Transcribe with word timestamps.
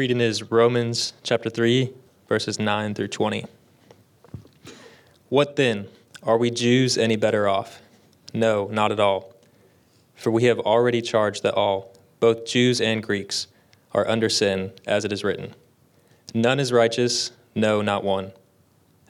Reading 0.00 0.22
is 0.22 0.50
Romans 0.50 1.12
chapter 1.22 1.50
3, 1.50 1.92
verses 2.26 2.58
9 2.58 2.94
through 2.94 3.08
20. 3.08 3.44
What 5.28 5.56
then? 5.56 5.88
Are 6.22 6.38
we 6.38 6.50
Jews 6.50 6.96
any 6.96 7.16
better 7.16 7.46
off? 7.46 7.82
No, 8.32 8.68
not 8.68 8.92
at 8.92 8.98
all. 8.98 9.34
For 10.14 10.30
we 10.30 10.44
have 10.44 10.58
already 10.58 11.02
charged 11.02 11.42
that 11.42 11.52
all, 11.52 11.94
both 12.18 12.46
Jews 12.46 12.80
and 12.80 13.02
Greeks, 13.02 13.48
are 13.92 14.08
under 14.08 14.30
sin, 14.30 14.72
as 14.86 15.04
it 15.04 15.12
is 15.12 15.22
written 15.22 15.54
None 16.32 16.58
is 16.58 16.72
righteous, 16.72 17.32
no, 17.54 17.82
not 17.82 18.02
one. 18.02 18.32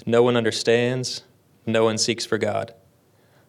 No 0.07 0.25
one 0.25 0.37
understands, 0.37 1.23
no 1.67 1.85
one 1.85 1.99
seeks 1.99 2.27
for 2.27 2.37
God. 2.37 2.75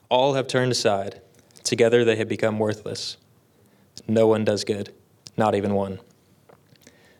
All 0.09 0.35
have 0.35 0.45
turned 0.45 0.73
aside, 0.73 1.21
together 1.63 2.05
they 2.05 2.17
have 2.17 2.29
become 2.29 2.59
worthless. 2.59 3.17
No 4.07 4.27
one 4.27 4.45
does 4.45 4.63
good, 4.63 4.93
not 5.35 5.55
even 5.55 5.73
one. 5.73 6.01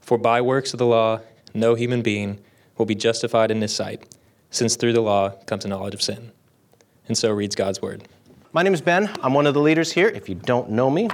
For 0.00 0.18
by 0.18 0.40
works 0.40 0.72
of 0.72 0.78
the 0.78 0.86
law, 0.86 1.20
no 1.54 1.74
human 1.74 2.02
being 2.02 2.40
will 2.76 2.86
be 2.86 2.94
justified 2.94 3.50
in 3.50 3.60
his 3.60 3.74
sight, 3.74 4.06
since 4.50 4.76
through 4.76 4.92
the 4.92 5.00
law 5.00 5.30
comes 5.46 5.62
the 5.62 5.68
knowledge 5.68 5.94
of 5.94 6.02
sin. 6.02 6.32
And 7.06 7.16
so 7.16 7.30
reads 7.32 7.54
God's 7.54 7.82
word. 7.82 8.08
My 8.52 8.64
name 8.64 8.74
is 8.74 8.80
Ben. 8.80 9.08
I'm 9.22 9.32
one 9.34 9.46
of 9.46 9.54
the 9.54 9.60
leaders 9.60 9.92
here. 9.92 10.08
If 10.08 10.28
you 10.28 10.34
don't 10.34 10.70
know 10.70 10.90
me, 10.90 11.08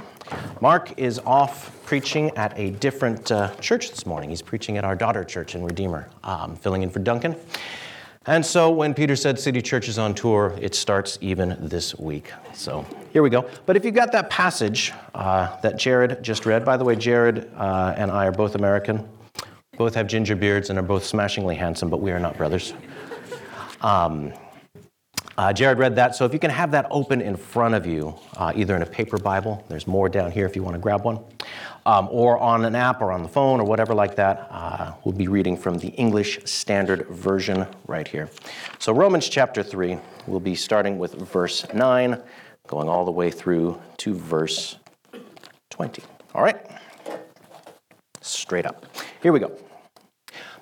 Mark 0.59 0.97
is 0.97 1.19
off 1.19 1.71
preaching 1.85 2.31
at 2.31 2.57
a 2.57 2.71
different 2.71 3.31
uh, 3.31 3.53
church 3.55 3.91
this 3.91 4.07
morning. 4.07 4.31
He's 4.31 4.41
preaching 4.41 4.77
at 4.77 4.83
our 4.83 4.95
daughter 4.95 5.23
church 5.23 5.53
in 5.53 5.63
Redeemer, 5.63 6.09
um, 6.23 6.55
filling 6.55 6.81
in 6.81 6.89
for 6.89 6.99
Duncan. 6.99 7.35
And 8.27 8.45
so 8.45 8.69
when 8.69 8.93
Peter 8.93 9.15
said 9.15 9.39
City 9.39 9.61
Church 9.61 9.87
is 9.87 9.97
on 9.97 10.13
tour, 10.13 10.53
it 10.59 10.75
starts 10.75 11.17
even 11.21 11.55
this 11.61 11.97
week. 11.97 12.33
So 12.53 12.85
here 13.13 13.23
we 13.23 13.29
go. 13.29 13.49
But 13.65 13.77
if 13.77 13.85
you 13.85 13.91
got 13.91 14.11
that 14.11 14.29
passage 14.29 14.91
uh, 15.15 15.57
that 15.61 15.77
Jared 15.77 16.21
just 16.21 16.45
read, 16.45 16.65
by 16.65 16.75
the 16.75 16.83
way, 16.83 16.97
Jared 16.97 17.49
uh, 17.55 17.93
and 17.95 18.11
I 18.11 18.25
are 18.25 18.33
both 18.33 18.55
American, 18.55 19.07
both 19.77 19.95
have 19.95 20.07
ginger 20.07 20.35
beards, 20.35 20.69
and 20.69 20.77
are 20.77 20.83
both 20.83 21.05
smashingly 21.05 21.55
handsome, 21.55 21.89
but 21.89 22.01
we 22.01 22.11
are 22.11 22.19
not 22.19 22.35
brothers. 22.35 22.73
Um, 23.79 24.33
uh, 25.37 25.53
Jared 25.53 25.77
read 25.77 25.95
that, 25.95 26.15
so 26.15 26.25
if 26.25 26.33
you 26.33 26.39
can 26.39 26.49
have 26.49 26.71
that 26.71 26.87
open 26.89 27.21
in 27.21 27.37
front 27.37 27.75
of 27.75 27.85
you, 27.85 28.13
uh, 28.37 28.51
either 28.55 28.75
in 28.75 28.81
a 28.81 28.85
paper 28.87 29.17
Bible, 29.17 29.63
there's 29.69 29.87
more 29.87 30.09
down 30.09 30.31
here 30.31 30.47
if 30.47 30.55
you 30.55 30.63
want 30.63 30.73
to 30.73 30.79
grab 30.79 31.05
one, 31.05 31.23
um, 31.87 32.09
or 32.11 32.37
on 32.37 32.65
an 32.65 32.75
app 32.75 33.01
or 33.01 33.13
on 33.13 33.23
the 33.23 33.29
phone 33.29 33.61
or 33.61 33.63
whatever 33.63 33.95
like 33.95 34.15
that, 34.17 34.47
uh, 34.51 34.91
we'll 35.03 35.15
be 35.15 35.29
reading 35.29 35.55
from 35.55 35.77
the 35.77 35.87
English 35.89 36.39
Standard 36.43 37.07
Version 37.07 37.65
right 37.87 38.07
here. 38.07 38.29
So, 38.77 38.93
Romans 38.93 39.29
chapter 39.29 39.63
3, 39.63 39.97
we'll 40.27 40.41
be 40.41 40.53
starting 40.53 40.99
with 40.99 41.13
verse 41.13 41.65
9, 41.73 42.21
going 42.67 42.89
all 42.89 43.05
the 43.05 43.11
way 43.11 43.31
through 43.31 43.81
to 43.97 44.13
verse 44.13 44.77
20. 45.69 46.03
All 46.35 46.43
right? 46.43 46.59
Straight 48.19 48.65
up. 48.65 48.85
Here 49.23 49.31
we 49.31 49.39
go. 49.39 49.57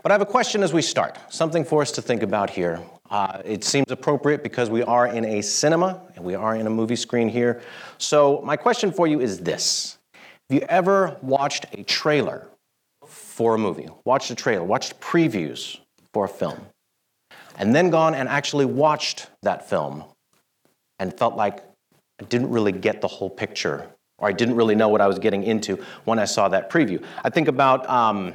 But 0.03 0.11
I 0.11 0.13
have 0.13 0.21
a 0.21 0.27
question 0.27 0.61
as 0.61 0.71
we 0.73 0.83
start, 0.83 1.17
something 1.33 1.65
for 1.65 1.81
us 1.81 1.91
to 1.93 2.01
think 2.03 2.21
about 2.21 2.51
here 2.51 2.79
uh, 3.09 3.41
it 3.45 3.63
seems 3.63 3.91
appropriate 3.91 4.41
because 4.41 4.69
we 4.69 4.81
are 4.81 5.07
in 5.07 5.25
a 5.25 5.41
cinema 5.41 6.01
and 6.15 6.25
we 6.25 6.33
are 6.33 6.55
in 6.55 6.65
a 6.65 6.69
movie 6.69 6.95
screen 6.95 7.29
here. 7.29 7.61
So, 7.97 8.41
my 8.43 8.57
question 8.57 8.91
for 8.91 9.07
you 9.07 9.21
is 9.21 9.39
this 9.39 9.94
Have 10.49 10.61
you 10.61 10.65
ever 10.69 11.17
watched 11.23 11.65
a 11.73 11.83
trailer 11.83 12.47
for 13.05 13.55
a 13.55 13.57
movie? 13.57 13.89
Watched 14.05 14.29
a 14.29 14.35
trailer, 14.35 14.63
watched 14.63 14.99
previews 14.99 15.79
for 16.13 16.25
a 16.25 16.29
film, 16.29 16.67
and 17.57 17.73
then 17.73 17.89
gone 17.89 18.13
and 18.13 18.29
actually 18.29 18.65
watched 18.65 19.27
that 19.41 19.67
film 19.67 20.03
and 20.99 21.17
felt 21.17 21.35
like 21.35 21.63
I 22.21 22.25
didn't 22.25 22.51
really 22.51 22.71
get 22.71 23.01
the 23.01 23.07
whole 23.07 23.29
picture 23.29 23.89
or 24.19 24.27
I 24.27 24.33
didn't 24.33 24.55
really 24.55 24.75
know 24.75 24.87
what 24.87 25.01
I 25.01 25.07
was 25.07 25.17
getting 25.17 25.43
into 25.43 25.83
when 26.05 26.19
I 26.19 26.25
saw 26.25 26.47
that 26.49 26.69
preview? 26.69 27.03
I 27.23 27.29
think 27.29 27.47
about 27.47 27.89
um, 27.89 28.33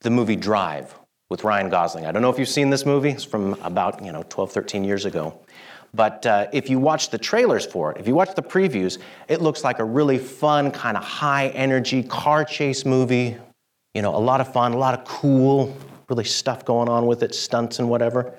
the 0.00 0.10
movie 0.10 0.36
Drive 0.36 0.94
with 1.30 1.44
Ryan 1.44 1.70
Gosling. 1.70 2.06
I 2.06 2.12
don't 2.12 2.22
know 2.22 2.30
if 2.30 2.38
you've 2.38 2.48
seen 2.48 2.70
this 2.70 2.84
movie. 2.84 3.10
It's 3.10 3.24
from 3.24 3.54
about, 3.62 4.04
you 4.04 4.12
know, 4.12 4.24
12, 4.28 4.52
13 4.52 4.84
years 4.84 5.04
ago. 5.04 5.40
But 5.94 6.26
uh, 6.26 6.48
if 6.52 6.68
you 6.68 6.78
watch 6.78 7.10
the 7.10 7.18
trailers 7.18 7.64
for 7.64 7.92
it, 7.92 8.00
if 8.00 8.08
you 8.08 8.14
watch 8.14 8.34
the 8.34 8.42
previews, 8.42 8.98
it 9.28 9.40
looks 9.40 9.62
like 9.62 9.78
a 9.78 9.84
really 9.84 10.18
fun, 10.18 10.70
kind 10.72 10.96
of 10.96 11.04
high 11.04 11.48
energy 11.48 12.02
car 12.02 12.44
chase 12.44 12.84
movie. 12.84 13.36
You 13.94 14.02
know, 14.02 14.14
a 14.14 14.18
lot 14.18 14.40
of 14.40 14.52
fun, 14.52 14.72
a 14.72 14.76
lot 14.76 14.98
of 14.98 15.04
cool, 15.04 15.76
really 16.08 16.24
stuff 16.24 16.64
going 16.64 16.88
on 16.88 17.06
with 17.06 17.22
it, 17.22 17.34
stunts 17.34 17.78
and 17.78 17.88
whatever. 17.88 18.34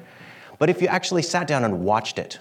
But 0.59 0.69
if 0.69 0.81
you 0.81 0.89
actually 0.89 1.21
sat 1.21 1.47
down 1.47 1.63
and 1.63 1.85
watched 1.85 2.19
it, 2.19 2.39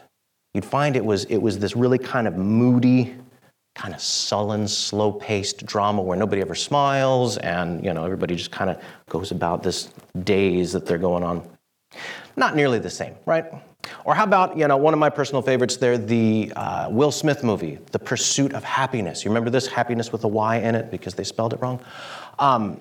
you'd 0.53 0.65
find 0.65 0.97
it 0.97 1.05
was, 1.05 1.25
it 1.27 1.39
was 1.39 1.61
this 1.61 1.77
really 1.77 1.99
kind 1.99 2.27
of 2.27 2.37
moody, 2.37 3.15
kind 3.77 3.95
of 3.95 4.01
sullen, 4.01 4.67
slow-paced 4.67 5.65
drama 5.65 6.03
where 6.03 6.19
nobody 6.19 6.41
ever 6.41 6.55
smiles 6.55 7.39
and 7.39 7.85
you 7.85 7.93
know 7.93 8.05
everybody 8.05 8.37
just 8.37 8.53
kind 8.53 8.71
of 8.71 8.81
goes 9.09 9.33
about 9.33 9.63
this 9.63 9.91
daze 10.23 10.73
that 10.73 10.87
they're 10.87 10.99
going 10.99 11.23
on. 11.23 11.49
Not 12.37 12.57
nearly 12.57 12.79
the 12.79 12.91
same, 12.91 13.15
right? 13.27 13.47
Or 14.05 14.15
how 14.15 14.25
about 14.25 14.57
you 14.57 14.67
know 14.69 14.77
one 14.77 14.93
of 14.95 15.01
my 15.01 15.11
personal 15.11 15.43
favorites 15.43 15.77
there, 15.77 15.99
the 15.99 16.53
uh, 16.57 16.89
Will 16.91 17.13
Smith 17.13 17.43
movie, 17.43 17.79
The 17.93 17.99
Pursuit 17.99 18.53
of 18.53 18.65
Happyness. 18.65 19.25
You 19.25 19.31
remember 19.31 19.51
this? 19.51 19.67
Happiness 19.67 20.13
with 20.13 20.25
a 20.25 20.29
Y 20.29 20.57
in 20.57 20.75
it 20.75 20.91
because 20.91 21.15
they 21.15 21.25
spelled 21.25 21.53
it 21.53 21.61
wrong. 21.61 21.81
Um, 22.39 22.81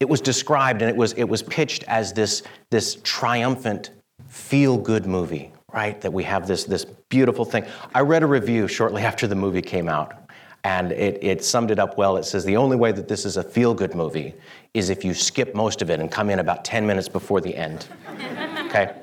it 0.00 0.08
was 0.08 0.20
described 0.20 0.82
and 0.82 0.90
it 0.90 0.96
was 0.96 1.12
it 1.14 1.24
was 1.24 1.42
pitched 1.42 1.84
as 1.84 2.12
this 2.12 2.42
this 2.70 2.98
triumphant 3.02 3.90
feel-good 4.28 5.06
movie 5.06 5.52
right? 5.74 6.00
That 6.00 6.12
we 6.12 6.22
have 6.22 6.46
this, 6.46 6.64
this 6.64 6.84
beautiful 6.84 7.44
thing. 7.44 7.66
I 7.94 8.00
read 8.00 8.22
a 8.22 8.26
review 8.26 8.68
shortly 8.68 9.02
after 9.10 9.26
the 9.26 9.34
movie 9.34 9.60
came 9.60 9.88
out, 9.88 10.14
and 10.62 10.92
it, 10.92 11.22
it 11.22 11.44
summed 11.44 11.70
it 11.70 11.78
up 11.78 11.98
well. 11.98 12.16
It 12.16 12.24
says 12.24 12.44
the 12.44 12.56
only 12.56 12.76
way 12.76 12.92
that 12.92 13.08
this 13.08 13.26
is 13.26 13.36
a 13.36 13.42
feel 13.42 13.74
good 13.74 13.94
movie 13.94 14.34
is 14.72 14.88
if 14.88 15.04
you 15.04 15.12
skip 15.12 15.54
most 15.54 15.82
of 15.82 15.90
it 15.90 16.00
and 16.00 16.10
come 16.10 16.30
in 16.30 16.38
about 16.38 16.64
10 16.64 16.86
minutes 16.86 17.08
before 17.08 17.40
the 17.40 17.54
end. 17.54 17.86
okay? 18.66 18.94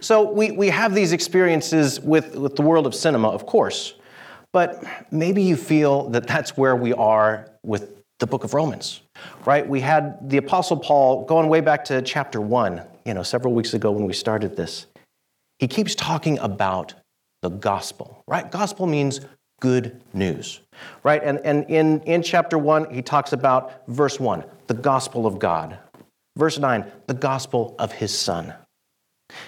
So 0.00 0.30
we, 0.30 0.50
we 0.52 0.68
have 0.68 0.94
these 0.94 1.12
experiences 1.12 2.00
with, 2.00 2.36
with 2.36 2.56
the 2.56 2.62
world 2.62 2.86
of 2.86 2.94
cinema, 2.94 3.28
of 3.28 3.46
course, 3.46 3.94
but 4.52 4.82
maybe 5.10 5.42
you 5.42 5.56
feel 5.56 6.08
that 6.10 6.26
that's 6.26 6.56
where 6.56 6.76
we 6.76 6.92
are 6.92 7.50
with 7.62 8.02
the 8.18 8.26
book 8.26 8.44
of 8.44 8.54
Romans, 8.54 9.02
right? 9.44 9.68
We 9.68 9.80
had 9.80 10.28
the 10.28 10.38
Apostle 10.38 10.76
Paul 10.76 11.24
going 11.24 11.48
way 11.48 11.60
back 11.60 11.84
to 11.86 12.02
chapter 12.02 12.40
one, 12.40 12.82
you 13.04 13.14
know, 13.14 13.22
several 13.22 13.54
weeks 13.54 13.74
ago 13.74 13.90
when 13.92 14.04
we 14.04 14.12
started 14.12 14.56
this 14.56 14.86
he 15.58 15.66
keeps 15.66 15.94
talking 15.94 16.38
about 16.38 16.94
the 17.42 17.48
gospel, 17.48 18.22
right? 18.26 18.50
Gospel 18.50 18.86
means 18.86 19.20
good 19.60 20.00
news, 20.12 20.60
right? 21.02 21.22
And, 21.22 21.40
and 21.44 21.68
in, 21.68 22.00
in 22.02 22.22
chapter 22.22 22.58
one, 22.58 22.92
he 22.92 23.02
talks 23.02 23.32
about 23.32 23.86
verse 23.88 24.20
one, 24.20 24.44
the 24.68 24.74
gospel 24.74 25.26
of 25.26 25.38
God. 25.38 25.78
Verse 26.36 26.58
nine, 26.58 26.90
the 27.08 27.14
gospel 27.14 27.74
of 27.78 27.92
his 27.92 28.16
son. 28.16 28.54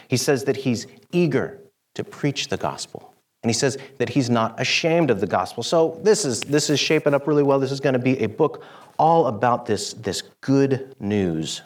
He 0.08 0.16
says 0.16 0.44
that 0.44 0.56
he's 0.56 0.86
eager 1.12 1.60
to 1.94 2.04
preach 2.04 2.48
the 2.48 2.56
gospel. 2.56 3.14
And 3.42 3.48
he 3.48 3.54
says 3.54 3.78
that 3.98 4.10
he's 4.10 4.28
not 4.28 4.60
ashamed 4.60 5.10
of 5.10 5.20
the 5.20 5.26
gospel. 5.26 5.62
So 5.62 5.98
this 6.02 6.24
is, 6.24 6.42
this 6.42 6.68
is 6.68 6.78
shaping 6.78 7.14
up 7.14 7.26
really 7.26 7.42
well. 7.42 7.58
This 7.58 7.72
is 7.72 7.80
going 7.80 7.94
to 7.94 7.98
be 7.98 8.18
a 8.22 8.28
book 8.28 8.62
all 8.98 9.28
about 9.28 9.64
this, 9.64 9.94
this 9.94 10.22
good 10.42 10.94
news. 11.00 11.62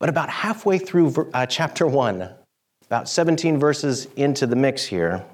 But 0.00 0.08
about 0.08 0.30
halfway 0.30 0.78
through 0.78 1.30
uh, 1.34 1.46
chapter 1.46 1.86
one, 1.86 2.30
about 2.86 3.08
17 3.08 3.58
verses 3.58 4.08
into 4.16 4.46
the 4.46 4.56
mix 4.56 4.84
here, 4.84 5.24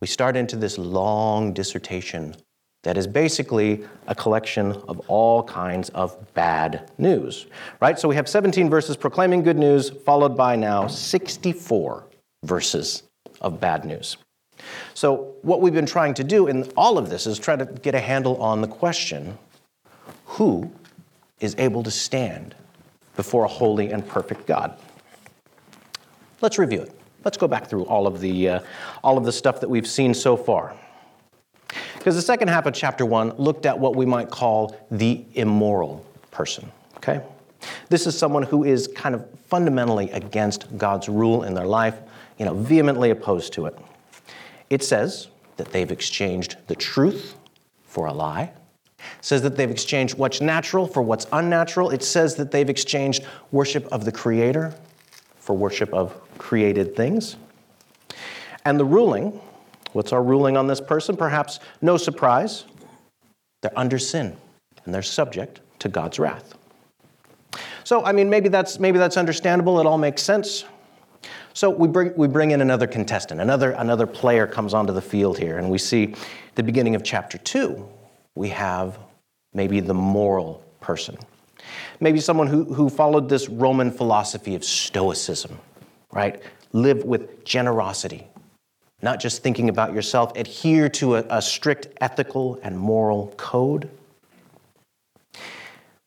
we 0.00 0.06
start 0.06 0.36
into 0.36 0.56
this 0.56 0.78
long 0.78 1.52
dissertation 1.52 2.36
that 2.84 2.96
is 2.98 3.06
basically 3.06 3.84
a 4.06 4.14
collection 4.14 4.72
of 4.88 5.00
all 5.08 5.42
kinds 5.42 5.88
of 5.90 6.16
bad 6.34 6.90
news. 6.98 7.46
Right? 7.80 7.98
So 7.98 8.08
we 8.08 8.14
have 8.14 8.28
17 8.28 8.70
verses 8.70 8.96
proclaiming 8.96 9.42
good 9.42 9.58
news, 9.58 9.90
followed 9.90 10.36
by 10.36 10.54
now 10.54 10.86
64 10.86 12.04
verses 12.44 13.02
of 13.40 13.58
bad 13.58 13.84
news. 13.84 14.18
So, 14.94 15.34
what 15.42 15.60
we've 15.60 15.74
been 15.74 15.84
trying 15.84 16.14
to 16.14 16.24
do 16.24 16.46
in 16.46 16.70
all 16.76 16.96
of 16.96 17.10
this 17.10 17.26
is 17.26 17.38
try 17.38 17.56
to 17.56 17.64
get 17.64 17.94
a 17.94 18.00
handle 18.00 18.40
on 18.40 18.60
the 18.60 18.68
question 18.68 19.36
who 20.26 20.70
is 21.40 21.56
able 21.58 21.82
to 21.82 21.90
stand 21.90 22.54
before 23.16 23.44
a 23.44 23.48
holy 23.48 23.90
and 23.90 24.06
perfect 24.06 24.46
God? 24.46 24.78
Let's 26.40 26.58
review 26.58 26.82
it. 26.82 26.92
Let's 27.24 27.36
go 27.36 27.48
back 27.48 27.66
through 27.66 27.84
all 27.86 28.06
of 28.06 28.20
the, 28.20 28.48
uh, 28.48 28.60
all 29.02 29.18
of 29.18 29.24
the 29.24 29.32
stuff 29.32 29.60
that 29.60 29.68
we've 29.68 29.88
seen 29.88 30.14
so 30.14 30.36
far. 30.36 30.74
Because 32.04 32.16
the 32.16 32.20
second 32.20 32.48
half 32.48 32.66
of 32.66 32.74
chapter 32.74 33.06
1 33.06 33.36
looked 33.38 33.64
at 33.64 33.78
what 33.78 33.96
we 33.96 34.04
might 34.04 34.28
call 34.28 34.76
the 34.90 35.24
immoral 35.32 36.04
person, 36.30 36.70
okay? 36.98 37.22
This 37.88 38.06
is 38.06 38.14
someone 38.14 38.42
who 38.42 38.62
is 38.62 38.88
kind 38.88 39.14
of 39.14 39.26
fundamentally 39.46 40.10
against 40.10 40.76
God's 40.76 41.08
rule 41.08 41.44
in 41.44 41.54
their 41.54 41.64
life, 41.64 41.98
you 42.36 42.44
know, 42.44 42.52
vehemently 42.52 43.08
opposed 43.08 43.54
to 43.54 43.64
it. 43.64 43.78
It 44.68 44.84
says 44.84 45.28
that 45.56 45.72
they've 45.72 45.90
exchanged 45.90 46.58
the 46.66 46.76
truth 46.76 47.36
for 47.86 48.04
a 48.04 48.12
lie. 48.12 48.52
Says 49.22 49.40
that 49.40 49.56
they've 49.56 49.70
exchanged 49.70 50.18
what's 50.18 50.42
natural 50.42 50.86
for 50.86 51.00
what's 51.00 51.26
unnatural. 51.32 51.88
It 51.88 52.02
says 52.02 52.34
that 52.34 52.50
they've 52.50 52.68
exchanged 52.68 53.24
worship 53.50 53.90
of 53.90 54.04
the 54.04 54.12
Creator 54.12 54.74
for 55.38 55.56
worship 55.56 55.90
of 55.94 56.20
created 56.36 56.94
things. 56.94 57.36
And 58.66 58.78
the 58.78 58.84
ruling, 58.84 59.40
what's 59.94 60.12
our 60.12 60.22
ruling 60.22 60.56
on 60.56 60.66
this 60.66 60.80
person? 60.80 61.16
Perhaps 61.16 61.60
no 61.80 61.96
surprise. 61.96 62.64
They're 63.62 63.78
under 63.78 63.98
sin 63.98 64.36
and 64.84 64.94
they're 64.94 65.02
subject 65.02 65.60
to 65.78 65.88
God's 65.88 66.18
wrath. 66.18 66.54
So, 67.84 68.04
I 68.04 68.12
mean, 68.12 68.28
maybe 68.30 68.48
that's, 68.48 68.78
maybe 68.78 68.98
that's 68.98 69.16
understandable. 69.16 69.80
It 69.80 69.86
all 69.86 69.98
makes 69.98 70.22
sense. 70.22 70.64
So 71.52 71.70
we 71.70 71.86
bring, 71.86 72.12
we 72.16 72.26
bring 72.26 72.50
in 72.50 72.60
another 72.60 72.86
contestant, 72.86 73.40
another, 73.40 73.70
another 73.72 74.06
player 74.06 74.46
comes 74.46 74.74
onto 74.74 74.92
the 74.92 75.00
field 75.00 75.38
here, 75.38 75.58
and 75.58 75.70
we 75.70 75.78
see 75.78 76.14
the 76.56 76.62
beginning 76.64 76.96
of 76.96 77.04
chapter 77.04 77.38
two, 77.38 77.88
we 78.34 78.48
have 78.48 78.98
maybe 79.52 79.78
the 79.78 79.94
moral 79.94 80.64
person. 80.80 81.16
Maybe 82.00 82.18
someone 82.18 82.48
who, 82.48 82.64
who 82.64 82.90
followed 82.90 83.28
this 83.28 83.48
Roman 83.48 83.92
philosophy 83.92 84.56
of 84.56 84.64
Stoicism, 84.64 85.58
right? 86.12 86.42
Live 86.72 87.04
with 87.04 87.44
generosity, 87.44 88.26
not 89.04 89.20
just 89.20 89.42
thinking 89.42 89.68
about 89.68 89.92
yourself, 89.92 90.32
adhere 90.34 90.88
to 90.88 91.16
a, 91.16 91.24
a 91.28 91.42
strict 91.42 91.88
ethical 92.00 92.58
and 92.62 92.76
moral 92.76 93.32
code. 93.36 93.90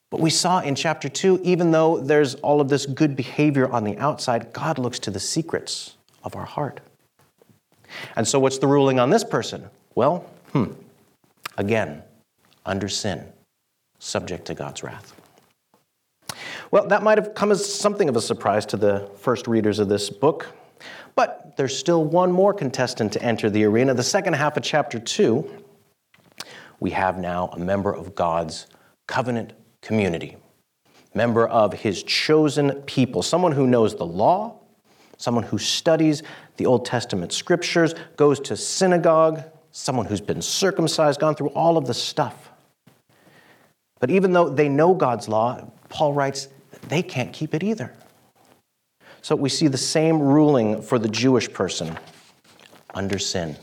But 0.10 0.20
we 0.20 0.30
saw 0.30 0.62
in 0.62 0.74
chapter 0.74 1.08
2, 1.08 1.42
even 1.44 1.72
though 1.72 2.00
there's 2.00 2.36
all 2.36 2.60
of 2.60 2.70
this 2.70 2.86
good 2.86 3.16
behavior 3.16 3.70
on 3.72 3.84
the 3.84 3.98
outside, 3.98 4.52
God 4.52 4.80
looks 4.80 5.00
to 5.00 5.12
the 5.12 5.20
secrets 5.20 5.96
of 6.24 6.36
our 6.36 6.46
heart. 6.46 6.80
And 8.16 8.28
so, 8.28 8.40
what's 8.40 8.58
the 8.58 8.68
ruling 8.68 9.00
on 9.00 9.12
this 9.12 9.24
person? 9.24 9.70
Well, 9.96 10.26
hmm, 10.52 10.74
again, 11.58 12.04
under 12.66 12.90
sin, 12.90 13.24
subject 14.00 14.46
to 14.46 14.54
God's 14.54 14.84
wrath. 14.84 15.14
Well, 16.72 16.88
that 16.88 17.04
might 17.04 17.18
have 17.18 17.34
come 17.34 17.52
as 17.52 17.64
something 17.66 18.10
of 18.10 18.16
a 18.16 18.22
surprise 18.22 18.66
to 18.68 18.78
the 18.78 19.10
first 19.20 19.48
readers 19.48 19.80
of 19.80 19.88
this 19.88 20.10
book, 20.10 20.48
but 21.16 21.56
there's 21.58 21.78
still 21.78 22.04
one 22.04 22.32
more 22.32 22.54
contestant 22.54 23.14
to 23.14 23.22
enter 23.22 23.50
the 23.50 23.64
arena. 23.64 23.94
The 23.94 24.04
second 24.04 24.34
half 24.34 24.58
of 24.58 24.64
chapter 24.64 25.00
2, 25.00 25.64
we 26.80 26.92
have 26.92 27.18
now 27.18 27.48
a 27.54 27.60
member 27.60 27.94
of 27.94 28.16
God's 28.16 28.68
covenant 29.08 29.54
community, 29.82 30.38
member 31.14 31.48
of 31.48 31.74
his 31.74 32.04
chosen 32.04 32.74
people, 32.84 33.24
someone 33.24 33.52
who 33.52 33.66
knows 33.66 33.96
the 33.96 34.06
law, 34.06 34.60
someone 35.18 35.44
who 35.44 35.58
studies 35.58 36.24
the 36.58 36.66
Old 36.66 36.86
Testament 36.86 37.34
scriptures, 37.34 37.96
goes 38.16 38.40
to 38.42 38.56
synagogue, 38.56 39.44
someone 39.72 40.06
who's 40.06 40.22
been 40.22 40.42
circumcised, 40.42 41.20
gone 41.20 41.36
through 41.36 41.50
all 41.50 41.78
of 41.78 41.88
the 41.88 41.94
stuff. 41.94 42.52
But 44.00 44.12
even 44.12 44.34
though 44.34 44.50
they 44.50 44.70
know 44.70 44.94
God's 44.94 45.28
law, 45.28 45.72
Paul 45.90 46.14
writes, 46.14 46.50
they 46.88 47.02
can't 47.02 47.34
keep 47.34 47.54
it 47.54 47.64
either. 47.64 47.94
So 49.28 49.36
we 49.36 49.50
see 49.50 49.68
the 49.68 49.78
same 49.78 50.22
ruling 50.22 50.82
for 50.82 50.98
the 50.98 51.10
Jewish 51.10 51.52
person 51.52 52.00
under 52.94 53.20
sin, 53.20 53.58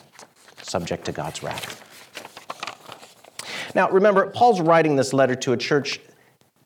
subject 0.61 1.07
to 1.07 1.13
God's 1.13 1.43
wrath. 1.43 1.81
Now, 3.75 3.89
remember, 3.89 4.27
Paul's 4.27 4.61
writing 4.61 4.97
this 4.97 5.15
letter 5.15 5.35
to 5.37 5.55
a 5.55 5.57
church 5.57 6.01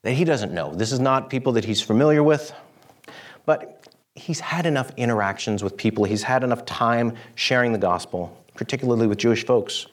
that 0.03 0.15
he 0.15 0.25
doesn't 0.25 0.53
know. 0.53 0.75
This 0.75 0.91
is 0.91 0.99
not 0.99 1.31
people 1.31 1.53
that 1.53 1.65
he's 1.65 1.81
familiar 1.81 2.25
with, 2.25 2.53
but 3.47 3.87
he's 4.17 4.41
had 4.41 4.67
enough 4.67 4.91
interactions 4.97 5.63
with 5.63 5.77
people, 5.77 6.03
he's 6.03 6.25
had 6.25 6.43
enough 6.43 6.65
time 6.65 7.15
sharing 7.37 7.71
the 7.71 7.79
gospel, 7.79 8.37
particularly 8.57 9.07
with 9.07 9.19
Jewish 9.19 9.47
folks, 9.47 9.87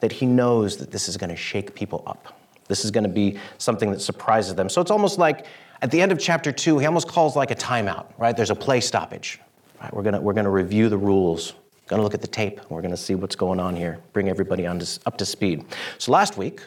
that 0.00 0.10
he 0.10 0.26
knows 0.26 0.78
that 0.78 0.90
this 0.90 1.08
is 1.08 1.16
going 1.16 1.30
to 1.30 1.36
shake 1.36 1.76
people 1.76 2.02
up. 2.08 2.34
This 2.66 2.84
is 2.84 2.90
going 2.90 3.04
to 3.04 3.08
be 3.08 3.38
something 3.58 3.92
that 3.92 4.00
surprises 4.00 4.56
them. 4.56 4.68
So 4.68 4.80
it's 4.80 4.90
almost 4.90 5.16
like 5.16 5.46
at 5.80 5.90
the 5.90 6.00
end 6.00 6.12
of 6.12 6.18
chapter 6.18 6.52
two, 6.52 6.78
he 6.78 6.86
almost 6.86 7.08
calls 7.08 7.36
like 7.36 7.50
a 7.50 7.54
timeout, 7.54 8.06
right? 8.18 8.36
There's 8.36 8.50
a 8.50 8.56
play 8.56 8.80
stoppage. 8.80 9.40
Right? 9.80 9.92
We're 9.94 10.02
going 10.02 10.20
we're 10.22 10.32
to 10.32 10.50
review 10.50 10.88
the 10.88 10.98
rules, 10.98 11.54
going 11.86 11.98
to 11.98 12.04
look 12.04 12.14
at 12.14 12.20
the 12.20 12.26
tape, 12.26 12.60
we're 12.68 12.82
going 12.82 12.90
to 12.90 12.96
see 12.96 13.14
what's 13.14 13.36
going 13.36 13.60
on 13.60 13.76
here, 13.76 13.98
bring 14.12 14.28
everybody 14.28 14.66
on 14.66 14.78
to, 14.80 15.00
up 15.06 15.16
to 15.18 15.24
speed. 15.24 15.64
So 15.98 16.12
last 16.12 16.36
week, 16.36 16.62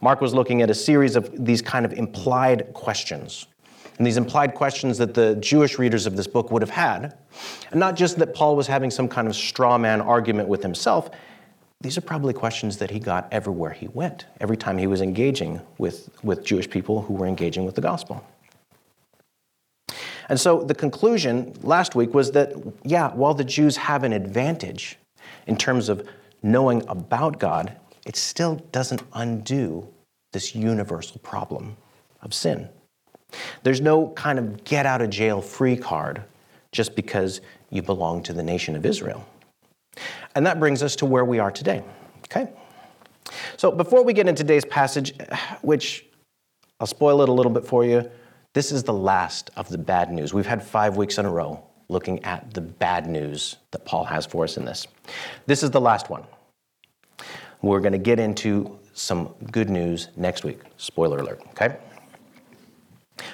Mark 0.00 0.20
was 0.20 0.34
looking 0.34 0.62
at 0.62 0.70
a 0.70 0.74
series 0.74 1.16
of 1.16 1.44
these 1.44 1.62
kind 1.62 1.84
of 1.84 1.92
implied 1.92 2.72
questions. 2.74 3.46
And 3.96 4.06
these 4.06 4.16
implied 4.16 4.54
questions 4.54 4.98
that 4.98 5.14
the 5.14 5.36
Jewish 5.36 5.78
readers 5.78 6.06
of 6.06 6.16
this 6.16 6.26
book 6.26 6.50
would 6.50 6.62
have 6.62 6.70
had. 6.70 7.16
And 7.70 7.78
not 7.78 7.94
just 7.94 8.18
that 8.18 8.34
Paul 8.34 8.56
was 8.56 8.66
having 8.66 8.90
some 8.90 9.08
kind 9.08 9.28
of 9.28 9.36
straw 9.36 9.78
man 9.78 10.00
argument 10.00 10.48
with 10.48 10.62
himself, 10.62 11.10
these 11.80 11.96
are 11.98 12.00
probably 12.00 12.32
questions 12.32 12.78
that 12.78 12.90
he 12.90 12.98
got 12.98 13.28
everywhere 13.30 13.70
he 13.70 13.88
went, 13.88 14.26
every 14.40 14.56
time 14.56 14.78
he 14.78 14.86
was 14.86 15.00
engaging 15.00 15.60
with, 15.78 16.08
with 16.22 16.44
Jewish 16.44 16.68
people 16.68 17.02
who 17.02 17.14
were 17.14 17.26
engaging 17.26 17.64
with 17.64 17.74
the 17.74 17.80
gospel. 17.80 18.24
And 20.28 20.40
so 20.40 20.62
the 20.62 20.74
conclusion 20.74 21.54
last 21.62 21.94
week 21.94 22.14
was 22.14 22.32
that, 22.32 22.52
yeah, 22.84 23.12
while 23.12 23.34
the 23.34 23.44
Jews 23.44 23.76
have 23.76 24.04
an 24.04 24.12
advantage 24.12 24.98
in 25.46 25.56
terms 25.56 25.88
of 25.88 26.06
knowing 26.42 26.82
about 26.88 27.38
God, 27.38 27.76
it 28.06 28.16
still 28.16 28.56
doesn't 28.72 29.02
undo 29.12 29.88
this 30.32 30.54
universal 30.54 31.18
problem 31.20 31.76
of 32.22 32.34
sin. 32.34 32.68
There's 33.62 33.80
no 33.80 34.08
kind 34.10 34.38
of 34.38 34.64
get 34.64 34.86
out 34.86 35.02
of 35.02 35.10
jail 35.10 35.40
free 35.40 35.76
card 35.76 36.22
just 36.72 36.94
because 36.94 37.40
you 37.70 37.82
belong 37.82 38.22
to 38.24 38.32
the 38.32 38.42
nation 38.42 38.76
of 38.76 38.84
Israel. 38.84 39.26
And 40.34 40.46
that 40.46 40.58
brings 40.58 40.82
us 40.82 40.96
to 40.96 41.06
where 41.06 41.24
we 41.24 41.38
are 41.38 41.50
today. 41.50 41.82
Okay? 42.24 42.50
So 43.56 43.70
before 43.70 44.04
we 44.04 44.12
get 44.12 44.28
into 44.28 44.42
today's 44.42 44.64
passage, 44.64 45.14
which 45.62 46.06
I'll 46.80 46.86
spoil 46.86 47.22
it 47.22 47.28
a 47.28 47.32
little 47.32 47.52
bit 47.52 47.64
for 47.64 47.84
you, 47.84 48.10
this 48.54 48.72
is 48.72 48.84
the 48.84 48.94
last 48.94 49.50
of 49.56 49.68
the 49.68 49.78
bad 49.78 50.10
news. 50.10 50.32
We've 50.32 50.46
had 50.46 50.62
five 50.62 50.96
weeks 50.96 51.18
in 51.18 51.26
a 51.26 51.30
row 51.30 51.62
looking 51.88 52.24
at 52.24 52.54
the 52.54 52.60
bad 52.60 53.06
news 53.06 53.56
that 53.72 53.84
Paul 53.84 54.04
has 54.04 54.24
for 54.24 54.44
us 54.44 54.56
in 54.56 54.64
this. 54.64 54.86
This 55.46 55.62
is 55.62 55.70
the 55.70 55.80
last 55.80 56.08
one. 56.08 56.24
We're 57.62 57.80
going 57.80 57.92
to 57.92 57.98
get 57.98 58.18
into 58.18 58.78
some 58.94 59.34
good 59.50 59.68
news 59.68 60.08
next 60.16 60.44
week. 60.44 60.60
Spoiler 60.76 61.18
alert, 61.18 61.42
okay? 61.50 61.76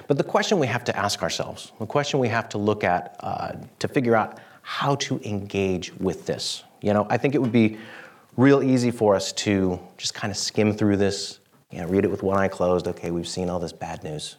But 0.08 0.16
the 0.16 0.24
question 0.24 0.58
we 0.58 0.66
have 0.66 0.84
to 0.84 0.96
ask 0.96 1.22
ourselves, 1.22 1.72
the 1.78 1.86
question 1.86 2.18
we 2.18 2.28
have 2.28 2.48
to 2.50 2.58
look 2.58 2.82
at 2.82 3.16
uh, 3.20 3.52
to 3.78 3.88
figure 3.88 4.16
out 4.16 4.40
how 4.62 4.94
to 4.96 5.20
engage 5.24 5.92
with 5.94 6.26
this, 6.26 6.64
you 6.80 6.92
know, 6.92 7.06
I 7.10 7.18
think 7.18 7.34
it 7.34 7.38
would 7.42 7.52
be 7.52 7.78
real 8.36 8.62
easy 8.62 8.90
for 8.90 9.14
us 9.14 9.32
to 9.32 9.78
just 9.98 10.14
kind 10.14 10.30
of 10.30 10.36
skim 10.36 10.72
through 10.72 10.96
this, 10.96 11.40
you 11.70 11.78
know, 11.78 11.88
read 11.88 12.04
it 12.04 12.10
with 12.10 12.22
one 12.22 12.38
eye 12.38 12.48
closed. 12.48 12.88
Okay, 12.88 13.10
we've 13.10 13.28
seen 13.28 13.50
all 13.50 13.58
this 13.58 13.72
bad 13.72 14.02
news. 14.02 14.36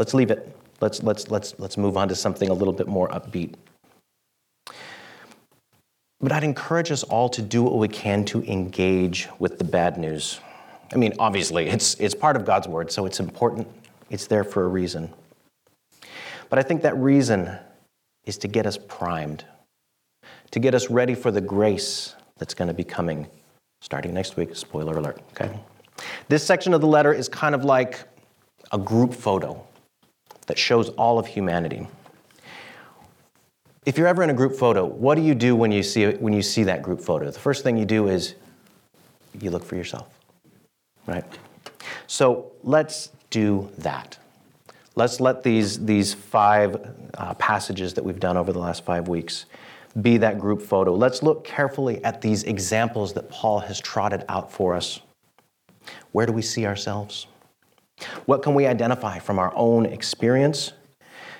Let's 0.00 0.14
leave 0.14 0.30
it. 0.30 0.56
Let's, 0.80 1.02
let's, 1.02 1.30
let's, 1.30 1.54
let's 1.58 1.76
move 1.76 1.98
on 1.98 2.08
to 2.08 2.14
something 2.14 2.48
a 2.48 2.54
little 2.54 2.72
bit 2.72 2.88
more 2.88 3.10
upbeat. 3.10 3.52
But 6.22 6.32
I'd 6.32 6.42
encourage 6.42 6.90
us 6.90 7.02
all 7.02 7.28
to 7.28 7.42
do 7.42 7.62
what 7.62 7.76
we 7.76 7.86
can 7.86 8.24
to 8.24 8.42
engage 8.44 9.28
with 9.38 9.58
the 9.58 9.64
bad 9.64 9.98
news. 9.98 10.40
I 10.90 10.96
mean, 10.96 11.12
obviously, 11.18 11.68
it's, 11.68 11.96
it's 12.00 12.14
part 12.14 12.36
of 12.36 12.46
God's 12.46 12.66
word, 12.66 12.90
so 12.90 13.04
it's 13.04 13.20
important. 13.20 13.68
It's 14.08 14.26
there 14.26 14.42
for 14.42 14.64
a 14.64 14.68
reason. 14.68 15.12
But 16.48 16.58
I 16.58 16.62
think 16.62 16.80
that 16.80 16.96
reason 16.96 17.58
is 18.24 18.38
to 18.38 18.48
get 18.48 18.64
us 18.64 18.78
primed, 18.78 19.44
to 20.52 20.58
get 20.58 20.74
us 20.74 20.88
ready 20.88 21.14
for 21.14 21.30
the 21.30 21.42
grace 21.42 22.14
that's 22.38 22.54
going 22.54 22.68
to 22.68 22.74
be 22.74 22.84
coming 22.84 23.26
starting 23.82 24.14
next 24.14 24.38
week. 24.38 24.56
Spoiler 24.56 24.96
alert, 24.96 25.20
okay? 25.32 25.60
This 26.28 26.42
section 26.42 26.72
of 26.72 26.80
the 26.80 26.86
letter 26.86 27.12
is 27.12 27.28
kind 27.28 27.54
of 27.54 27.66
like 27.66 28.00
a 28.72 28.78
group 28.78 29.12
photo 29.12 29.66
that 30.46 30.58
shows 30.58 30.88
all 30.90 31.18
of 31.18 31.26
humanity. 31.26 31.86
If 33.86 33.96
you're 33.96 34.06
ever 34.06 34.22
in 34.22 34.30
a 34.30 34.34
group 34.34 34.54
photo, 34.54 34.84
what 34.84 35.14
do 35.14 35.22
you 35.22 35.34
do 35.34 35.56
when 35.56 35.72
you 35.72 35.82
see 35.82 36.06
when 36.06 36.32
you 36.32 36.42
see 36.42 36.64
that 36.64 36.82
group 36.82 37.00
photo? 37.00 37.30
The 37.30 37.38
first 37.38 37.62
thing 37.62 37.76
you 37.76 37.86
do 37.86 38.08
is 38.08 38.34
you 39.40 39.50
look 39.50 39.64
for 39.64 39.76
yourself, 39.76 40.08
right? 41.06 41.24
So 42.06 42.52
let's 42.62 43.10
do 43.30 43.70
that. 43.78 44.18
Let's 44.96 45.20
let 45.20 45.42
these 45.42 45.84
these 45.84 46.12
five 46.12 46.94
uh, 47.14 47.34
passages 47.34 47.94
that 47.94 48.04
we've 48.04 48.20
done 48.20 48.36
over 48.36 48.52
the 48.52 48.58
last 48.58 48.84
five 48.84 49.08
weeks 49.08 49.46
be 50.02 50.18
that 50.18 50.38
group 50.38 50.62
photo. 50.62 50.94
Let's 50.94 51.22
look 51.22 51.44
carefully 51.44 52.04
at 52.04 52.20
these 52.20 52.44
examples 52.44 53.12
that 53.14 53.30
Paul 53.30 53.60
has 53.60 53.80
trotted 53.80 54.24
out 54.28 54.52
for 54.52 54.74
us. 54.74 55.00
Where 56.12 56.26
do 56.26 56.32
we 56.32 56.42
see 56.42 56.66
ourselves? 56.66 57.26
What 58.26 58.42
can 58.42 58.54
we 58.54 58.66
identify 58.66 59.18
from 59.18 59.38
our 59.38 59.52
own 59.54 59.86
experience? 59.86 60.72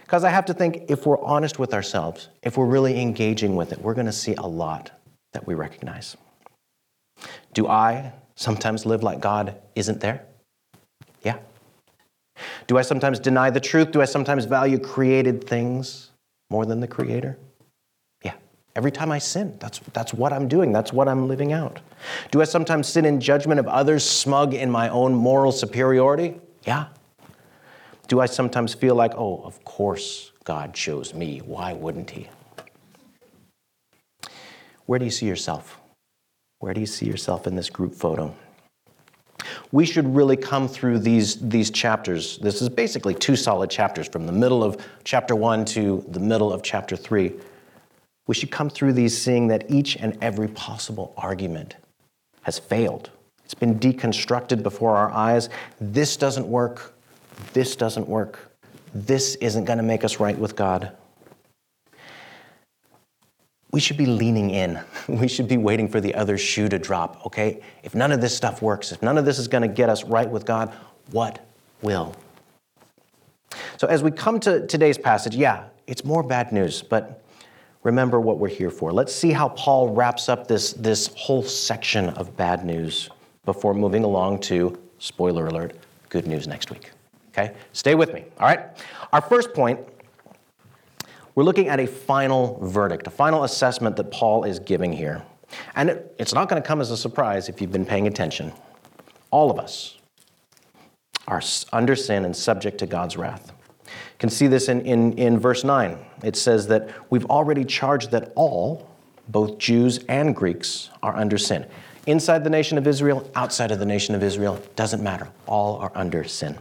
Because 0.03 0.25
I 0.25 0.31
have 0.31 0.45
to 0.47 0.55
think 0.55 0.87
if 0.89 1.07
we're 1.07 1.23
honest 1.23 1.59
with 1.59 1.73
ourselves, 1.73 2.31
if 2.43 2.57
we're 2.57 2.67
really 2.67 3.01
engaging 3.01 3.55
with 3.55 3.73
it, 3.73 3.81
we're 3.81 3.95
going 3.95 4.07
to 4.07 4.13
see 4.13 4.35
a 4.35 4.47
lot 4.47 4.91
that 5.33 5.47
we 5.47 5.55
recognize. 5.55 6.17
Do 7.55 7.69
I 7.69 8.13
sometimes 8.35 8.85
live 8.85 9.03
like 9.03 9.21
God 9.21 9.55
isn't 9.77 10.01
there? 10.01 10.25
Yeah. 11.23 11.39
Do 12.67 12.79
I 12.79 12.83
sometimes 12.83 13.21
deny 13.21 13.51
the 13.51 13.61
truth? 13.61 13.93
Do 13.93 14.03
I 14.03 14.05
sometimes 14.05 14.47
value 14.47 14.79
created 14.79 15.45
things 15.45 16.11
more 16.51 16.67
than 16.67 16.81
the 16.81 16.89
Creator? 16.89 17.39
Yeah. 18.25 18.35
Every 18.75 18.91
time 18.91 19.13
I 19.13 19.19
sin, 19.19 19.57
that's, 19.61 19.79
that's 19.93 20.13
what 20.13 20.33
I'm 20.33 20.49
doing, 20.49 20.73
that's 20.73 20.93
what 20.93 21.09
I'm 21.09 21.29
living 21.29 21.53
out. 21.53 21.81
Do 22.31 22.41
I 22.41 22.45
sometimes 22.45 22.89
sin 22.89 23.05
in 23.05 23.21
judgment 23.21 23.61
of 23.61 23.69
others, 23.69 24.05
smug 24.05 24.55
in 24.55 24.71
my 24.71 24.89
own 24.89 25.15
moral 25.15 25.53
superiority? 25.53 26.41
Yeah. 26.71 26.87
Do 28.07 28.21
I 28.21 28.27
sometimes 28.27 28.75
feel 28.75 28.95
like, 28.95 29.13
oh, 29.17 29.43
of 29.43 29.65
course 29.65 30.31
God 30.45 30.73
chose 30.73 31.13
me, 31.13 31.39
why 31.39 31.73
wouldn't 31.73 32.11
He? 32.11 32.29
Where 34.87 35.01
do 35.01 35.05
you 35.05 35.11
see 35.11 35.27
yourself? 35.27 35.81
Where 36.61 36.73
do 36.73 36.79
you 36.79 36.87
see 36.87 37.07
yourself 37.07 37.49
in 37.49 37.57
this 37.57 37.71
group 37.71 37.93
photo? 37.93 38.33
We 39.73 39.85
should 39.85 40.15
really 40.15 40.37
come 40.37 40.69
through 40.69 41.01
these, 41.01 41.41
these 41.41 41.73
chapters. 41.73 42.39
This 42.39 42.63
is 42.63 42.69
basically 42.69 43.17
two 43.17 43.35
solid 43.35 43.69
chapters 43.69 44.07
from 44.07 44.27
the 44.27 44.33
middle 44.33 44.63
of 44.63 44.81
chapter 45.03 45.35
one 45.35 45.65
to 45.77 46.05
the 46.07 46.21
middle 46.21 46.53
of 46.53 46.63
chapter 46.63 46.95
three. 46.95 47.33
We 48.29 48.37
should 48.37 48.53
come 48.53 48.71
through 48.71 48.93
these 48.93 49.21
seeing 49.21 49.49
that 49.49 49.69
each 49.69 49.97
and 49.97 50.17
every 50.23 50.47
possible 50.47 51.15
argument 51.17 51.75
has 52.43 52.61
failed. 52.61 53.11
It's 53.51 53.55
been 53.55 53.79
deconstructed 53.79 54.63
before 54.63 54.97
our 54.97 55.11
eyes. 55.11 55.49
This 55.81 56.17
doesn't 56.17 56.47
work. 56.47 56.95
This 57.53 57.75
doesn't 57.75 58.09
work. 58.09 58.53
This 58.95 59.35
isn't 59.37 59.65
going 59.65 59.79
to 59.79 59.83
make 59.83 60.05
us 60.05 60.21
right 60.21 60.39
with 60.39 60.55
God 60.57 60.93
we 63.73 63.81
should 63.81 63.97
be 63.97 64.07
leaning 64.07 64.51
in. 64.51 64.81
We 65.09 65.27
should 65.27 65.49
be 65.49 65.57
waiting 65.57 65.89
for 65.89 66.01
the 66.01 66.15
other 66.15 66.39
shoe 66.39 66.69
to 66.69 66.79
drop, 66.79 67.27
okay? 67.27 67.63
If 67.83 67.97
none 67.97 68.13
of 68.13 68.21
this 68.21 68.37
stuff 68.37 68.63
works, 68.63 68.93
if 68.93 69.03
none 69.03 69.19
of 69.19 69.25
this 69.25 69.41
is 69.41 69.49
going 69.49 69.63
to 69.63 69.69
get 69.69 69.89
us 69.89 70.05
right 70.05 70.29
with 70.29 70.47
God, 70.47 70.73
what 71.11 71.45
will? 71.83 72.15
So, 73.77 73.89
as 73.89 74.05
we 74.05 74.13
come 74.13 74.39
to 74.41 74.67
today's 74.69 74.99
passage, 74.99 75.35
yeah, 75.35 75.65
it's 75.89 76.05
more 76.05 76.23
bad 76.23 76.53
news, 76.53 76.81
but 76.83 77.25
remember 77.83 78.21
what 78.21 78.39
we're 78.39 78.49
here 78.49 78.71
for. 78.71 78.93
Let's 78.93 79.13
see 79.13 79.33
how 79.33 79.49
Paul 79.49 79.89
wraps 79.95 80.29
up 80.29 80.47
this, 80.47 80.75
this 80.75 81.09
whole 81.17 81.43
section 81.43 82.11
of 82.11 82.37
bad 82.37 82.65
news 82.65 83.11
before 83.45 83.75
moving 83.75 84.05
along 84.05 84.41
to, 84.41 84.79
spoiler 84.99 85.47
alert, 85.47 85.77
good 86.09 86.27
news 86.27 86.47
next 86.47 86.71
week. 86.71 86.91
Okay? 87.29 87.55
Stay 87.73 87.95
with 87.95 88.13
me, 88.13 88.25
all 88.39 88.47
right? 88.47 88.61
Our 89.13 89.21
first 89.21 89.53
point 89.55 89.79
we're 91.35 91.45
looking 91.45 91.69
at 91.69 91.81
a 91.81 91.87
final 91.87 92.59
verdict, 92.61 93.07
a 93.07 93.11
final 93.11 93.45
assessment 93.45 93.97
that 93.97 94.11
Paul 94.11 94.45
is 94.45 94.59
giving 94.59 94.93
here. 94.93 95.23
And 95.75 95.91
it, 95.91 96.15
it's 96.19 96.35
not 96.35 96.49
going 96.49 96.61
to 96.61 96.67
come 96.67 96.81
as 96.81 96.91
a 96.91 96.97
surprise 96.97 97.49
if 97.49 97.61
you've 97.61 97.73
been 97.73 97.87
paying 97.87 98.07
attention. 98.07 98.53
All 99.31 99.51
of 99.51 99.59
us 99.59 99.99
are 101.29 101.41
under 101.73 101.95
sin 101.95 102.25
and 102.25 102.37
subject 102.37 102.79
to 102.79 102.87
God's 102.87 103.17
wrath. 103.17 103.53
You 103.87 104.19
can 104.19 104.29
see 104.29 104.49
this 104.49 104.69
in, 104.69 104.81
in, 104.83 105.13
in 105.15 105.39
verse 105.39 105.65
9. 105.65 105.99
It 106.23 106.37
says 106.37 106.67
that 106.67 106.91
we've 107.11 107.27
already 107.27 107.65
charged 107.65 108.11
that 108.11 108.33
all, 108.35 108.91
both 109.29 109.59
Jews 109.59 110.05
and 110.09 110.35
Greeks, 110.35 110.91
are 111.03 111.17
under 111.17 111.39
sin. 111.39 111.67
Inside 112.11 112.43
the 112.43 112.51
nation 112.51 112.77
of 112.77 112.89
Israel, 112.89 113.31
outside 113.37 113.71
of 113.71 113.79
the 113.79 113.87
nation 113.87 114.17
of 114.17 114.23
Israel, 114.25 114.61
doesn't 114.75 115.01
matter. 115.01 115.29
All 115.47 115.77
are 115.77 115.93
under 115.95 116.25
sin. 116.25 116.59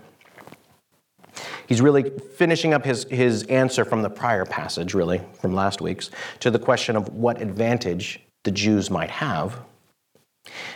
He's 1.65 1.81
really 1.81 2.11
finishing 2.35 2.71
up 2.71 2.85
his, 2.85 3.05
his 3.05 3.43
answer 3.45 3.83
from 3.83 4.03
the 4.03 4.11
prior 4.11 4.45
passage, 4.45 4.93
really, 4.93 5.21
from 5.41 5.55
last 5.55 5.81
week's, 5.81 6.11
to 6.41 6.51
the 6.51 6.59
question 6.59 6.95
of 6.95 7.09
what 7.15 7.41
advantage 7.41 8.19
the 8.43 8.51
Jews 8.51 8.91
might 8.91 9.09
have. 9.09 9.59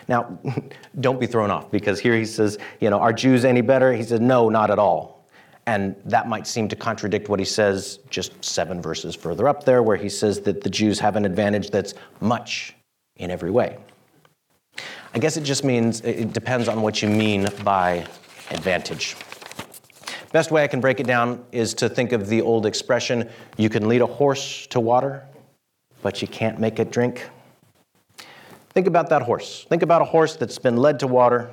Now, 0.08 0.40
don't 1.00 1.20
be 1.20 1.28
thrown 1.28 1.52
off 1.52 1.70
because 1.70 2.00
here 2.00 2.18
he 2.18 2.26
says, 2.26 2.58
you 2.80 2.90
know, 2.90 2.98
are 2.98 3.14
Jews 3.14 3.46
any 3.46 3.62
better? 3.62 3.94
He 3.94 4.02
says, 4.02 4.22
no, 4.22 4.50
not 4.50 4.72
at 4.72 4.80
all. 4.80 5.28
And 5.68 5.96
that 6.06 6.28
might 6.28 6.48
seem 6.48 6.68
to 6.70 6.76
contradict 6.76 7.30
what 7.30 7.38
he 7.38 7.46
says 7.46 8.00
just 8.10 8.44
seven 8.44 8.82
verses 8.82 9.14
further 9.14 9.48
up 9.48 9.66
there, 9.66 9.84
where 9.84 9.98
he 9.98 10.10
says 10.10 10.42
that 10.42 10.62
the 10.62 10.70
Jews 10.72 11.00
have 11.00 11.16
an 11.16 11.26
advantage 11.26 11.70
that's 11.70 11.94
much 12.22 12.74
in 13.18 13.30
every 13.30 13.52
way. 13.52 13.78
I 15.16 15.20
guess 15.20 15.38
it 15.38 15.44
just 15.44 15.64
means 15.64 16.02
it 16.02 16.34
depends 16.34 16.68
on 16.68 16.82
what 16.82 17.02
you 17.02 17.10
mean 17.10 17.48
by 17.64 18.06
advantage. 18.50 19.16
Best 20.32 20.50
way 20.50 20.64
I 20.64 20.68
can 20.68 20.82
break 20.82 21.00
it 21.00 21.06
down 21.06 21.46
is 21.52 21.76
to 21.76 21.88
think 21.88 22.12
of 22.12 22.28
the 22.28 22.42
old 22.42 22.66
expression 22.66 23.30
you 23.56 23.70
can 23.70 23.88
lead 23.88 24.02
a 24.02 24.08
horse 24.08 24.66
to 24.68 24.80
water, 24.80 25.24
but 26.02 26.24
you 26.24 26.28
can't 26.28 26.60
make 26.60 26.80
it 26.80 26.92
drink. 26.92 27.30
Think 28.72 28.88
about 28.88 29.10
that 29.10 29.22
horse. 29.22 29.66
Think 29.70 29.84
about 29.84 30.02
a 30.02 30.06
horse 30.06 30.36
that's 30.36 30.58
been 30.58 30.78
led 30.78 31.00
to 31.02 31.08
water. 31.08 31.52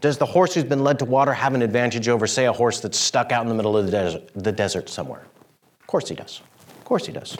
Does 0.00 0.18
the 0.18 0.26
horse 0.26 0.54
who's 0.54 0.64
been 0.64 0.82
led 0.82 0.98
to 0.98 1.04
water 1.04 1.32
have 1.32 1.54
an 1.54 1.62
advantage 1.62 2.08
over, 2.08 2.26
say, 2.26 2.46
a 2.46 2.52
horse 2.52 2.80
that's 2.80 2.98
stuck 2.98 3.30
out 3.30 3.42
in 3.42 3.48
the 3.48 3.54
middle 3.54 3.76
of 3.76 3.86
the 3.86 3.92
desert, 3.92 4.30
the 4.34 4.50
desert 4.50 4.88
somewhere? 4.88 5.24
Of 5.80 5.86
course 5.86 6.08
he 6.08 6.16
does. 6.16 6.40
Of 6.78 6.84
course 6.84 7.06
he 7.06 7.12
does. 7.12 7.36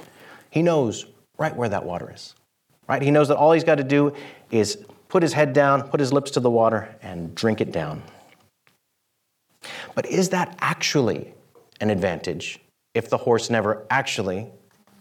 He 0.51 0.63
knows 0.63 1.07
right 1.37 1.55
where 1.55 1.69
that 1.69 1.85
water 1.85 2.13
is. 2.15 2.35
Right? 2.89 3.03
He 3.03 3.11
knows 3.11 3.29
that 3.29 3.37
all 3.37 3.53
he's 3.53 3.65
got 3.65 3.75
to 3.77 3.85
do 3.85 4.15
is 4.50 4.85
put 5.09 5.23
his 5.23 5.33
head 5.33 5.52
down, 5.52 5.88
put 5.88 6.00
his 6.00 6.12
lips 6.12 6.31
to 6.33 6.40
the 6.40 6.50
water, 6.50 6.95
and 7.02 7.35
drink 7.35 7.61
it 7.61 7.73
down. 7.73 8.02
But 9.95 10.07
is 10.07 10.28
that 10.31 10.57
actually 10.61 11.33
an 11.81 11.90
advantage 11.90 12.61
if 12.95 13.11
the 13.11 13.17
horse 13.17 13.50
never 13.50 13.87
actually 13.90 14.47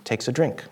takes 0.03 0.27
a 0.27 0.31
drink? 0.31 0.63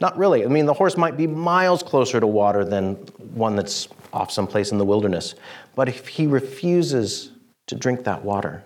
Not 0.00 0.16
really. 0.18 0.44
I 0.44 0.48
mean, 0.48 0.66
the 0.66 0.74
horse 0.74 0.96
might 0.96 1.16
be 1.16 1.26
miles 1.26 1.82
closer 1.82 2.20
to 2.20 2.26
water 2.26 2.64
than 2.64 2.94
one 3.34 3.56
that's 3.56 3.88
off 4.12 4.30
someplace 4.30 4.72
in 4.72 4.78
the 4.78 4.84
wilderness. 4.84 5.34
But 5.74 5.88
if 5.88 6.08
he 6.08 6.26
refuses 6.26 7.30
to 7.68 7.76
drink 7.76 8.04
that 8.04 8.24
water, 8.24 8.62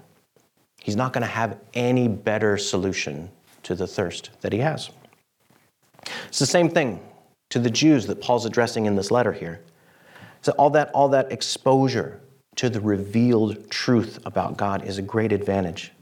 he's 0.81 0.97
not 0.97 1.13
going 1.13 1.23
to 1.23 1.29
have 1.29 1.59
any 1.75 2.09
better 2.09 2.57
solution 2.57 3.31
to 3.65 3.75
the 3.75 3.87
thirst 3.87 4.31
that 4.41 4.53
he 4.53 4.59
has. 4.61 4.91
It's 6.29 6.39
the 6.39 6.47
same 6.47 6.69
thing 6.69 7.01
to 7.55 7.61
the 7.61 7.71
Jews 7.71 8.09
that 8.09 8.21
Paul's 8.21 8.47
addressing 8.47 8.87
in 8.87 8.97
this 8.97 9.13
letter 9.13 9.33
here. 9.33 9.61
So 10.43 10.51
all 10.59 10.71
that, 10.71 10.91
all 10.91 11.09
that 11.11 11.31
exposure 11.31 12.21
to 12.57 12.69
the 12.69 12.81
revealed 12.81 13.71
truth 13.71 14.19
about 14.27 14.57
God 14.57 14.85
is 14.85 14.99
a 14.99 15.03
great 15.03 15.31
advantage. 15.31 15.93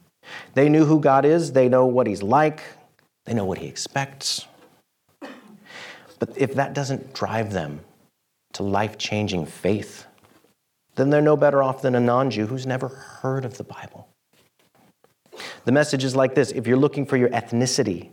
They 0.54 0.71
knew 0.71 0.87
who 0.87 0.99
God 0.99 1.26
is, 1.26 1.52
they 1.52 1.68
know 1.68 1.85
what 1.85 2.06
He's 2.06 2.23
like, 2.23 2.62
they 3.26 3.35
know 3.35 3.44
what 3.44 3.59
He 3.59 3.66
expects. 3.66 4.47
But 6.18 6.30
if 6.38 6.54
that 6.54 6.73
doesn't 6.73 7.12
drive 7.12 7.52
them 7.52 7.80
to 8.54 8.62
life 8.62 8.97
changing 8.97 9.44
faith, 9.44 10.06
then 10.94 11.11
they're 11.11 11.21
no 11.21 11.37
better 11.37 11.62
off 11.62 11.82
than 11.82 11.94
a 11.94 12.00
non 12.00 12.30
Jew 12.30 12.47
who's 12.47 12.64
never 12.66 12.88
heard 12.88 13.44
of 13.44 13.59
the 13.59 13.64
Bible. 13.64 14.09
The 15.66 15.73
message 15.73 16.02
is 16.02 16.16
like 16.16 16.35
this 16.35 16.50
if 16.52 16.66
you're 16.66 16.78
looking 16.78 17.04
for 17.04 17.18
your 17.18 17.28
ethnicity 17.28 18.09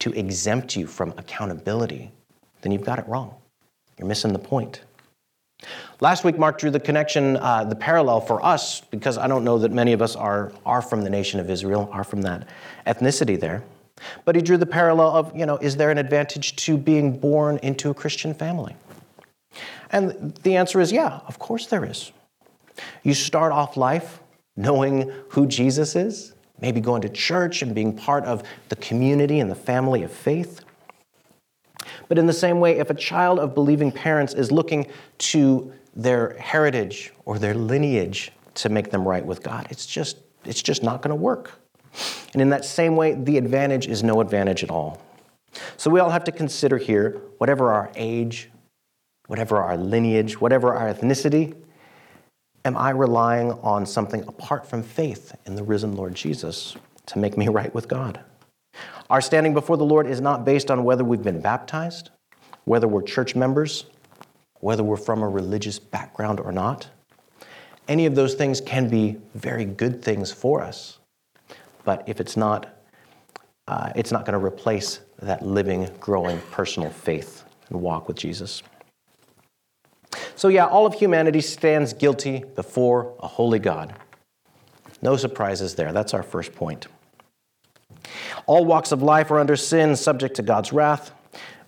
to 0.00 0.12
exempt 0.12 0.76
you 0.76 0.86
from 0.86 1.14
accountability, 1.16 2.12
then 2.64 2.72
you've 2.72 2.84
got 2.84 2.98
it 2.98 3.06
wrong. 3.06 3.34
You're 3.98 4.08
missing 4.08 4.32
the 4.32 4.40
point. 4.40 4.80
Last 6.00 6.24
week, 6.24 6.36
Mark 6.38 6.58
drew 6.58 6.70
the 6.70 6.80
connection, 6.80 7.36
uh, 7.36 7.64
the 7.64 7.76
parallel 7.76 8.20
for 8.20 8.44
us, 8.44 8.80
because 8.80 9.16
I 9.16 9.28
don't 9.28 9.44
know 9.44 9.58
that 9.58 9.70
many 9.70 9.92
of 9.92 10.02
us 10.02 10.16
are, 10.16 10.52
are 10.66 10.82
from 10.82 11.02
the 11.02 11.10
nation 11.10 11.38
of 11.38 11.48
Israel, 11.48 11.88
are 11.92 12.04
from 12.04 12.22
that 12.22 12.48
ethnicity 12.86 13.38
there. 13.38 13.62
But 14.24 14.34
he 14.34 14.42
drew 14.42 14.56
the 14.56 14.66
parallel 14.66 15.10
of, 15.10 15.36
you 15.36 15.46
know, 15.46 15.56
is 15.58 15.76
there 15.76 15.90
an 15.90 15.98
advantage 15.98 16.56
to 16.56 16.76
being 16.76 17.16
born 17.18 17.58
into 17.62 17.90
a 17.90 17.94
Christian 17.94 18.34
family? 18.34 18.74
And 19.90 20.34
the 20.42 20.56
answer 20.56 20.80
is 20.80 20.90
yeah, 20.90 21.20
of 21.28 21.38
course 21.38 21.66
there 21.66 21.84
is. 21.84 22.10
You 23.04 23.14
start 23.14 23.52
off 23.52 23.76
life 23.76 24.20
knowing 24.56 25.12
who 25.30 25.46
Jesus 25.46 25.94
is, 25.94 26.34
maybe 26.60 26.80
going 26.80 27.02
to 27.02 27.08
church 27.08 27.62
and 27.62 27.74
being 27.74 27.96
part 27.96 28.24
of 28.24 28.42
the 28.68 28.76
community 28.76 29.38
and 29.38 29.50
the 29.50 29.54
family 29.54 30.02
of 30.02 30.10
faith. 30.10 30.63
But 32.08 32.18
in 32.18 32.26
the 32.26 32.32
same 32.32 32.60
way, 32.60 32.78
if 32.78 32.90
a 32.90 32.94
child 32.94 33.38
of 33.38 33.54
believing 33.54 33.92
parents 33.92 34.34
is 34.34 34.50
looking 34.50 34.86
to 35.18 35.72
their 35.94 36.36
heritage 36.38 37.12
or 37.24 37.38
their 37.38 37.54
lineage 37.54 38.32
to 38.54 38.68
make 38.68 38.90
them 38.90 39.06
right 39.06 39.24
with 39.24 39.42
God, 39.42 39.66
it's 39.70 39.86
just, 39.86 40.18
it's 40.44 40.62
just 40.62 40.82
not 40.82 41.02
going 41.02 41.10
to 41.10 41.16
work. 41.16 41.52
And 42.32 42.42
in 42.42 42.50
that 42.50 42.64
same 42.64 42.96
way, 42.96 43.14
the 43.14 43.38
advantage 43.38 43.86
is 43.86 44.02
no 44.02 44.20
advantage 44.20 44.64
at 44.64 44.70
all. 44.70 45.00
So 45.76 45.90
we 45.90 46.00
all 46.00 46.10
have 46.10 46.24
to 46.24 46.32
consider 46.32 46.78
here 46.78 47.20
whatever 47.38 47.72
our 47.72 47.90
age, 47.94 48.50
whatever 49.26 49.58
our 49.58 49.76
lineage, 49.76 50.40
whatever 50.40 50.74
our 50.74 50.92
ethnicity, 50.92 51.54
am 52.64 52.76
I 52.76 52.90
relying 52.90 53.52
on 53.52 53.86
something 53.86 54.22
apart 54.26 54.66
from 54.66 54.82
faith 54.82 55.34
in 55.46 55.54
the 55.54 55.62
risen 55.62 55.94
Lord 55.96 56.14
Jesus 56.14 56.76
to 57.06 57.18
make 57.18 57.36
me 57.36 57.48
right 57.58 57.72
with 57.74 57.88
God? 57.88 58.20
Our 59.10 59.20
standing 59.20 59.52
before 59.52 59.76
the 59.76 59.84
Lord 59.84 60.06
is 60.06 60.20
not 60.20 60.44
based 60.44 60.70
on 60.70 60.84
whether 60.84 61.04
we've 61.04 61.22
been 61.22 61.40
baptized, 61.40 62.10
whether 62.64 62.88
we're 62.88 63.02
church 63.02 63.36
members, 63.36 63.84
whether 64.60 64.82
we're 64.82 64.96
from 64.96 65.22
a 65.22 65.28
religious 65.28 65.78
background 65.78 66.40
or 66.40 66.52
not. 66.52 66.88
Any 67.86 68.06
of 68.06 68.14
those 68.14 68.34
things 68.34 68.62
can 68.62 68.88
be 68.88 69.18
very 69.34 69.66
good 69.66 70.02
things 70.02 70.32
for 70.32 70.62
us, 70.62 70.98
but 71.84 72.02
if 72.06 72.18
it's 72.18 72.36
not, 72.36 72.78
uh, 73.68 73.92
it's 73.94 74.10
not 74.10 74.24
going 74.24 74.38
to 74.38 74.44
replace 74.44 75.00
that 75.20 75.42
living, 75.44 75.90
growing 76.00 76.40
personal 76.50 76.88
faith 76.88 77.44
and 77.68 77.80
walk 77.80 78.08
with 78.08 78.16
Jesus. 78.16 78.62
So, 80.34 80.48
yeah, 80.48 80.66
all 80.66 80.86
of 80.86 80.94
humanity 80.94 81.40
stands 81.40 81.92
guilty 81.92 82.44
before 82.56 83.14
a 83.20 83.26
holy 83.26 83.58
God. 83.58 83.94
No 85.02 85.16
surprises 85.16 85.74
there. 85.74 85.92
That's 85.92 86.14
our 86.14 86.22
first 86.22 86.54
point. 86.54 86.86
All 88.46 88.64
walks 88.64 88.92
of 88.92 89.02
life 89.02 89.30
are 89.30 89.38
under 89.38 89.56
sin, 89.56 89.96
subject 89.96 90.36
to 90.36 90.42
God's 90.42 90.72
wrath. 90.72 91.12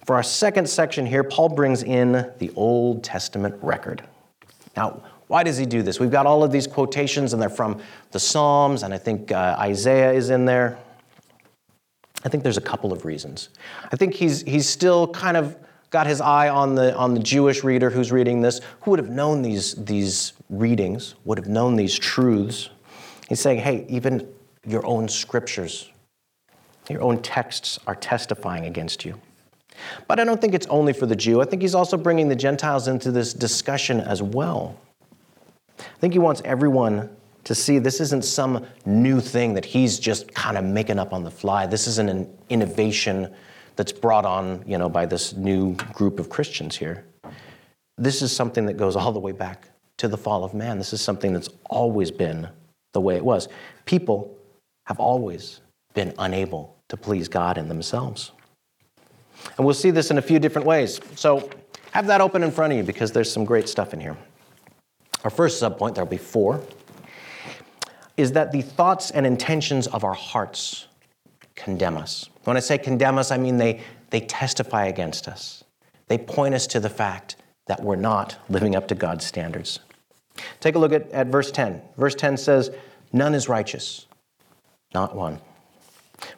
For 0.05 0.15
our 0.15 0.23
second 0.23 0.69
section 0.69 1.05
here, 1.05 1.25
Paul 1.25 1.49
brings 1.49 1.83
in 1.83 2.13
the 2.39 2.53
Old 2.55 3.03
Testament 3.03 3.57
record. 3.61 4.05
Now, 4.77 5.03
why 5.27 5.43
does 5.43 5.57
he 5.57 5.67
do 5.67 5.83
this? 5.83 5.99
We've 5.99 6.11
got 6.11 6.27
all 6.27 6.45
of 6.45 6.53
these 6.53 6.67
quotations, 6.67 7.33
and 7.33 7.43
they're 7.43 7.49
from 7.49 7.81
the 8.13 8.21
Psalms, 8.21 8.85
and 8.85 8.95
I 8.95 8.99
think 8.99 9.33
uh, 9.33 9.57
Isaiah 9.59 10.13
is 10.13 10.31
in 10.31 10.45
there. 10.45 10.79
I 12.25 12.29
think 12.29 12.43
there's 12.43 12.57
a 12.57 12.63
couple 12.63 12.93
of 12.93 13.05
reasons. 13.05 13.49
I 13.93 13.97
think 13.97 14.15
he's, 14.15 14.43
he's 14.43 14.69
still 14.69 15.09
kind 15.09 15.37
of 15.37 15.57
got 15.91 16.07
his 16.07 16.21
eye 16.21 16.49
on 16.49 16.75
the, 16.75 16.95
on 16.97 17.15
the 17.15 17.21
Jewish 17.21 17.65
reader 17.65 17.91
who's 17.91 18.13
reading 18.13 18.41
this, 18.41 18.61
who 18.83 18.93
would 18.93 19.01
have 19.01 19.11
known 19.11 19.43
these, 19.43 19.75
these 19.75 20.33
readings, 20.49 21.15
would 21.25 21.39
have 21.39 21.49
known 21.49 21.77
these 21.77 21.99
truths. 21.99 22.71
He's 23.29 23.41
saying, 23.41 23.61
hey, 23.61 23.87
even 23.89 24.29
your 24.67 24.85
own 24.87 25.09
scriptures, 25.09 25.91
your 26.91 27.03
own 27.03 27.23
texts 27.23 27.79
are 27.87 27.95
testifying 27.95 28.67
against 28.67 29.05
you. 29.05 29.21
But 30.09 30.21
I 30.21 30.25
don't 30.25 30.41
think 30.41 30.55
it's 30.55 30.67
only 30.69 30.93
for 30.93 31.07
the 31.07 31.17
Jew. 31.17 31.41
I 31.41 31.45
think 31.45 31.63
he's 31.63 31.75
also 31.75 31.97
bringing 31.97 32.29
the 32.29 32.37
Gentiles 32.37 32.89
into 32.89 33.11
this 33.11 33.35
discussion 33.35 34.01
as 34.01 34.23
well. 34.23 34.79
I 35.79 35.99
think 36.01 36.13
he 36.13 36.19
wants 36.19 36.43
everyone 36.45 37.11
to 37.45 37.55
see 37.55 37.79
this 37.79 38.01
isn't 38.01 38.25
some 38.25 38.67
new 38.85 39.21
thing 39.21 39.55
that 39.55 39.65
he's 39.65 39.99
just 39.99 40.33
kind 40.35 40.57
of 40.57 40.65
making 40.65 40.99
up 40.99 41.13
on 41.13 41.23
the 41.23 41.31
fly. 41.31 41.67
This 41.67 41.87
isn't 41.87 42.09
an 42.09 42.29
innovation 42.49 43.33
that's 43.77 43.93
brought 43.93 44.25
on, 44.25 44.65
you 44.67 44.79
know, 44.79 44.89
by 44.89 45.07
this 45.07 45.35
new 45.35 45.75
group 45.75 46.19
of 46.19 46.29
Christians 46.29 46.77
here. 46.77 47.05
This 47.99 48.23
is 48.23 48.35
something 48.35 48.67
that 48.67 48.75
goes 48.75 48.97
all 48.97 49.13
the 49.13 49.21
way 49.21 49.33
back 49.33 49.69
to 49.99 50.09
the 50.09 50.17
fall 50.17 50.45
of 50.45 50.55
man. 50.55 50.79
This 50.79 50.93
is 50.93 51.01
something 51.01 51.33
that's 51.33 51.49
always 51.71 52.11
been 52.11 52.49
the 52.93 53.01
way 53.01 53.17
it 53.17 53.25
was. 53.25 53.49
People 53.85 54.37
have 54.87 54.99
always 54.99 55.61
been 55.95 56.15
unable 56.19 56.76
to 56.89 56.97
please 56.97 57.29
God 57.29 57.59
in 57.59 57.69
themselves. 57.69 58.33
And 59.57 59.65
we'll 59.65 59.75
see 59.75 59.91
this 59.91 60.11
in 60.11 60.19
a 60.19 60.23
few 60.23 60.39
different 60.39 60.67
ways. 60.67 61.01
So 61.15 61.51
have 61.93 62.07
that 62.07 62.21
open 62.21 62.43
in 62.43 62.51
front 62.51 62.73
of 62.73 62.77
you 62.77 62.85
because 62.85 63.13
there's 63.13 63.31
some 63.31 63.45
great 63.45 63.69
stuff 63.69 63.95
in 63.95 64.01
here. 64.01 64.17
Our 65.25 65.31
first 65.31 65.63
subpoint, 65.63 65.95
there'll 65.95 66.09
be 66.09 66.17
four, 66.17 66.63
is 68.17 68.33
that 68.33 68.53
the 68.53 68.63
thoughts 68.63 69.11
and 69.11 69.27
intentions 69.27 69.87
of 69.89 70.05
our 70.05 70.15
hearts 70.15 70.87
condemn 71.55 71.97
us. 71.97 72.29
When 72.45 72.57
I 72.57 72.61
say 72.61 72.79
condemn 72.79 73.19
us, 73.19 73.31
I 73.31 73.39
mean 73.39 73.57
they, 73.57 73.81
they 74.11 74.21
testify 74.21 74.87
against 74.87 75.27
us. 75.27 75.65
They 76.09 76.19
point 76.19 76.55
us 76.55 76.67
to 76.69 76.81
the 76.81 76.91
fact 76.91 77.37
that 77.67 77.83
we're 77.83 77.97
not 77.97 78.37
living 78.49 78.77
up 78.77 78.89
to 78.89 78.95
God's 78.95 79.27
standards. 79.27 79.81
Take 80.61 80.75
a 80.75 80.79
look 80.79 80.93
at, 80.93 81.11
at 81.11 81.29
verse 81.29 81.51
10. 81.51 81.83
Verse 81.97 82.15
10 82.15 82.37
says, 82.37 82.71
None 83.13 83.35
is 83.35 83.49
righteous, 83.49 84.07
not 84.95 85.15
one. 85.17 85.41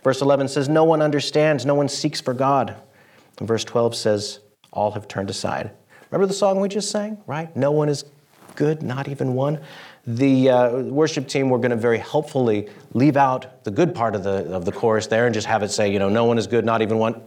Verse 0.03 0.21
11 0.21 0.49
says, 0.49 0.69
No 0.69 0.85
one 0.85 1.03
understands, 1.03 1.65
no 1.65 1.75
one 1.75 1.89
seeks 1.89 2.21
for 2.21 2.35
God. 2.35 2.77
And 3.39 3.47
verse 3.47 3.65
12 3.65 3.95
says, 3.95 4.41
All 4.73 4.93
have 4.93 5.09
turned 5.09 5.31
aside. 5.31 5.71
Remember 6.11 6.27
the 6.27 6.35
song 6.35 6.61
we 6.61 6.69
just 6.69 6.91
sang, 6.91 7.19
right? 7.27 7.55
No 7.57 7.71
one 7.71 7.89
is 7.89 8.05
good, 8.57 8.83
not 8.83 9.09
even 9.09 9.35
one. 9.35 9.61
The 10.07 10.51
uh, 10.51 10.79
worship 10.85 11.29
team 11.29 11.51
were 11.51 11.59
going 11.59 11.71
to 11.71 11.77
very 11.77 11.99
helpfully 11.99 12.69
leave 12.95 13.17
out 13.17 13.63
the 13.65 13.71
good 13.71 13.95
part 13.95 14.15
of 14.15 14.25
the, 14.25 14.53
of 14.53 14.65
the 14.65 14.73
chorus 14.73 15.07
there 15.07 15.27
and 15.27 15.35
just 15.35 15.47
have 15.47 15.63
it 15.63 15.71
say, 15.71 15.93
you 15.93 15.99
know, 15.99 16.09
no 16.09 16.25
one 16.25 16.39
is 16.39 16.47
good, 16.47 16.65
not 16.65 16.83
even 16.83 16.99
one. 16.99 17.21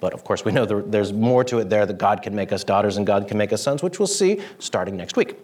But 0.00 0.12
of 0.14 0.24
course, 0.24 0.44
we 0.44 0.52
know 0.52 0.64
there, 0.64 0.82
there's 0.82 1.12
more 1.12 1.44
to 1.44 1.58
it 1.58 1.70
there 1.70 1.86
that 1.86 1.98
God 1.98 2.22
can 2.22 2.34
make 2.34 2.52
us 2.52 2.64
daughters 2.64 2.96
and 2.96 3.06
God 3.06 3.28
can 3.28 3.38
make 3.38 3.52
us 3.52 3.62
sons, 3.62 3.82
which 3.82 3.98
we'll 3.98 4.06
see 4.06 4.40
starting 4.58 4.96
next 4.96 5.16
week. 5.16 5.36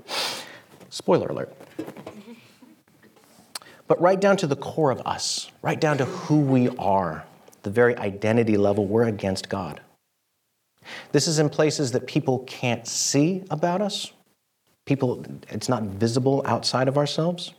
Spoiler 0.91 1.29
alert. 1.29 1.55
But 3.89 4.01
right 4.01 4.21
down 4.21 4.37
to 4.39 4.47
the 4.47 4.57
core 4.57 4.91
of 4.91 5.01
us, 5.07 5.51
right 5.63 5.81
down 5.81 5.99
to 5.99 6.05
who 6.05 6.41
we 6.41 6.69
are, 6.77 7.25
the 7.63 7.71
very 7.71 7.97
identity 7.97 8.57
level, 8.57 8.87
we're 8.87 9.05
against 9.05 9.49
God. 9.49 9.81
This 11.13 11.27
is 11.27 11.39
in 11.39 11.49
places 11.49 11.93
that 11.93 12.07
people 12.07 12.41
can't 12.41 12.87
see 12.87 13.45
about 13.51 13.81
us. 13.81 14.13
People, 14.85 15.25
it's 15.49 15.69
not 15.69 15.83
visible 15.83 16.43
outside 16.47 16.89
of 16.89 16.97
ourselves. 16.97 17.55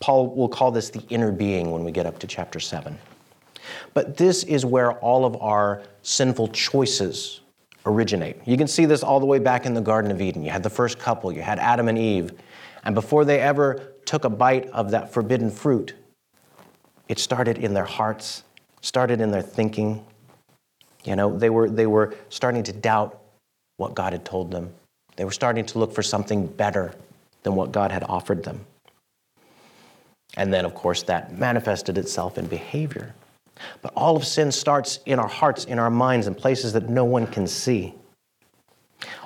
Paul 0.00 0.34
will 0.34 0.48
call 0.48 0.72
this 0.72 0.90
the 0.90 1.02
inner 1.10 1.30
being 1.30 1.70
when 1.70 1.84
we 1.84 1.92
get 1.92 2.06
up 2.06 2.18
to 2.20 2.26
chapter 2.26 2.58
7. 2.58 2.98
But 3.94 4.16
this 4.16 4.42
is 4.44 4.66
where 4.66 4.92
all 4.94 5.24
of 5.24 5.40
our 5.40 5.82
sinful 6.02 6.48
choices 6.48 7.40
originate. 7.86 8.36
You 8.44 8.56
can 8.56 8.66
see 8.66 8.84
this 8.84 9.04
all 9.04 9.20
the 9.20 9.26
way 9.26 9.38
back 9.38 9.64
in 9.64 9.74
the 9.74 9.80
Garden 9.80 10.10
of 10.10 10.20
Eden. 10.20 10.42
You 10.42 10.50
had 10.50 10.62
the 10.62 10.70
first 10.70 10.98
couple, 10.98 11.32
you 11.32 11.42
had 11.42 11.58
Adam 11.60 11.88
and 11.88 11.98
Eve, 11.98 12.32
and 12.84 12.94
before 12.94 13.24
they 13.24 13.40
ever 13.40 13.91
took 14.12 14.26
a 14.26 14.28
bite 14.28 14.66
of 14.72 14.90
that 14.90 15.10
forbidden 15.10 15.50
fruit, 15.50 15.94
it 17.08 17.18
started 17.18 17.56
in 17.56 17.72
their 17.72 17.86
hearts, 17.86 18.42
started 18.82 19.22
in 19.22 19.30
their 19.30 19.40
thinking. 19.40 20.04
You 21.02 21.16
know, 21.16 21.38
they 21.38 21.48
were, 21.48 21.70
they 21.70 21.86
were 21.86 22.14
starting 22.28 22.62
to 22.64 22.74
doubt 22.74 23.18
what 23.78 23.94
God 23.94 24.12
had 24.12 24.22
told 24.22 24.50
them. 24.50 24.70
They 25.16 25.24
were 25.24 25.30
starting 25.30 25.64
to 25.64 25.78
look 25.78 25.94
for 25.94 26.02
something 26.02 26.46
better 26.46 26.94
than 27.42 27.54
what 27.54 27.72
God 27.72 27.90
had 27.90 28.04
offered 28.04 28.44
them. 28.44 28.66
And 30.36 30.52
then, 30.52 30.66
of 30.66 30.74
course, 30.74 31.02
that 31.04 31.38
manifested 31.38 31.96
itself 31.96 32.36
in 32.36 32.44
behavior. 32.44 33.14
But 33.80 33.94
all 33.96 34.14
of 34.14 34.26
sin 34.26 34.52
starts 34.52 34.98
in 35.06 35.18
our 35.18 35.26
hearts, 35.26 35.64
in 35.64 35.78
our 35.78 35.88
minds, 35.88 36.26
in 36.26 36.34
places 36.34 36.74
that 36.74 36.90
no 36.90 37.06
one 37.06 37.26
can 37.26 37.46
see. 37.46 37.94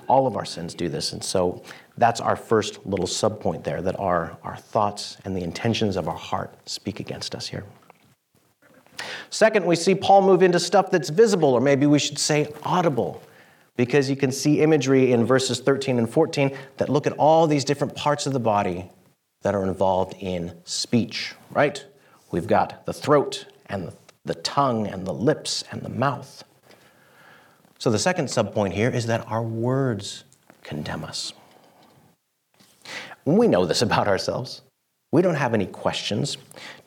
All 0.07 0.29
of 0.29 0.37
our 0.37 0.45
sins 0.45 0.75
do 0.75 0.89
this. 0.89 1.13
And 1.13 1.25
so 1.25 1.65
that's 1.99 2.21
our 2.21 2.37
first 2.37 2.85
little 2.87 3.07
subpoint 3.07 3.65
there 3.65 3.81
that 3.83 3.99
our, 3.99 4.37
our 4.43 4.57
thoughts 4.57 5.17
and 5.25 5.35
the 5.37 5.43
intentions 5.43 5.97
of 5.97 6.09
our 6.09 6.17
heart 6.17 6.55
speak 6.69 7.01
against 7.01 7.35
us 7.35 7.47
here. 7.47 7.65
Second, 9.31 9.67
we 9.67 9.77
see 9.77 9.95
Paul 9.95 10.23
move 10.23 10.43
into 10.43 10.59
stuff 10.61 10.91
that's 10.91 11.11
visible, 11.11 11.53
or 11.53 11.61
maybe 11.61 11.87
we 11.87 11.99
should 11.99 12.19
say 12.19 12.53
audible, 12.63 13.23
because 13.77 14.09
you 14.09 14.17
can 14.17 14.33
see 14.33 14.61
imagery 14.61 15.13
in 15.13 15.25
verses 15.25 15.61
13 15.61 15.99
and 15.99 16.09
14 16.09 16.57
that 16.79 16.89
look 16.89 17.07
at 17.07 17.13
all 17.15 17.47
these 17.47 17.65
different 17.65 17.95
parts 17.95 18.27
of 18.27 18.33
the 18.33 18.41
body 18.41 18.91
that 19.43 19.55
are 19.55 19.65
involved 19.65 20.15
in 20.19 20.53
speech, 20.65 21.35
right? 21.51 21.85
We've 22.31 22.47
got 22.47 22.87
the 22.87 22.93
throat 22.93 23.47
and 23.67 23.93
the, 24.25 24.35
tongue 24.35 24.87
and 24.87 25.07
the 25.07 25.13
lips 25.15 25.63
and 25.71 25.83
the 25.83 25.89
mouth. 25.89 26.43
So 27.79 27.91
the 27.91 27.99
second 27.99 28.27
subpoint 28.27 28.73
here 28.73 28.91
is 28.91 29.07
that 29.07 29.27
our 29.29 29.43
words 29.43 30.25
condemn 30.63 31.05
us. 31.05 31.33
We 33.27 33.49
know 33.49 33.67
this 33.67 33.83
about 33.83 34.09
ourselves. 34.09 34.63
We 35.13 35.23
don't 35.23 35.35
have 35.35 35.55
any 35.55 35.67
questions. 35.67 36.39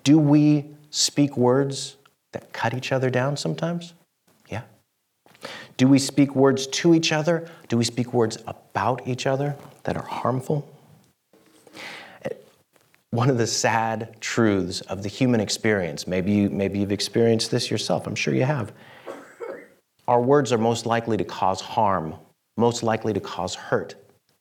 Do 0.04 0.18
we 0.18 0.66
speak 0.90 1.38
words 1.38 1.98
that 2.34 2.52
cut 2.54 2.74
each 2.74 2.92
other 2.92 3.10
down 3.10 3.38
sometimes? 3.38 3.94
Yeah. 4.50 4.64
Do 5.78 5.88
we 5.88 6.00
speak 6.00 6.36
words 6.36 6.68
to 6.68 6.94
each 6.96 7.12
other? 7.12 7.50
Do 7.68 7.78
we 7.78 7.84
speak 7.84 8.14
words 8.14 8.38
about 8.48 9.08
each 9.08 9.26
other 9.28 9.56
that 9.84 9.96
are 9.96 10.06
harmful? 10.06 10.68
One 13.12 13.30
of 13.32 13.40
the 13.40 13.48
sad 13.48 14.22
truths 14.22 14.82
of 14.82 15.02
the 15.02 15.10
human 15.10 15.40
experience, 15.40 16.06
maybe, 16.06 16.32
you, 16.32 16.50
maybe 16.52 16.80
you've 16.80 16.92
experienced 16.92 17.50
this 17.50 17.72
yourself, 17.72 18.06
I'm 18.06 18.14
sure 18.14 18.36
you 18.36 18.44
have. 18.44 18.72
Our 20.08 20.22
words 20.22 20.52
are 20.54 20.60
most 20.60 20.86
likely 20.86 21.18
to 21.18 21.24
cause 21.24 21.60
harm, 21.60 22.14
most 22.58 22.84
likely 22.84 23.14
to 23.14 23.20
cause 23.20 23.56
hurt 23.56 23.96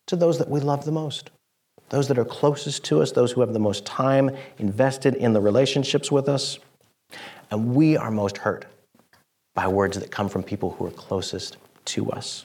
to 0.06 0.16
those 0.16 0.37
that 0.38 0.50
we 0.50 0.61
love 0.61 0.84
the 0.84 0.92
most 0.92 1.30
those 1.90 2.09
that 2.09 2.18
are 2.18 2.24
closest 2.24 2.85
to 2.85 3.01
us, 3.03 3.12
those 3.12 3.33
who 3.33 3.40
have 3.40 3.53
the 3.53 3.59
most 3.59 3.85
time 3.87 4.31
invested 4.59 5.14
in 5.14 5.33
the 5.33 5.40
relationships 5.40 6.11
with 6.12 6.29
us. 6.29 6.59
And 7.51 7.74
we 7.74 7.96
are 7.96 8.11
most 8.11 8.38
hurt 8.38 8.66
by 9.55 9.68
words 9.68 9.98
that 9.98 10.11
come 10.11 10.29
from 10.29 10.42
people 10.42 10.70
who 10.72 10.87
are 10.87 10.90
closest 10.90 11.57
to 11.87 12.11
us. 12.11 12.44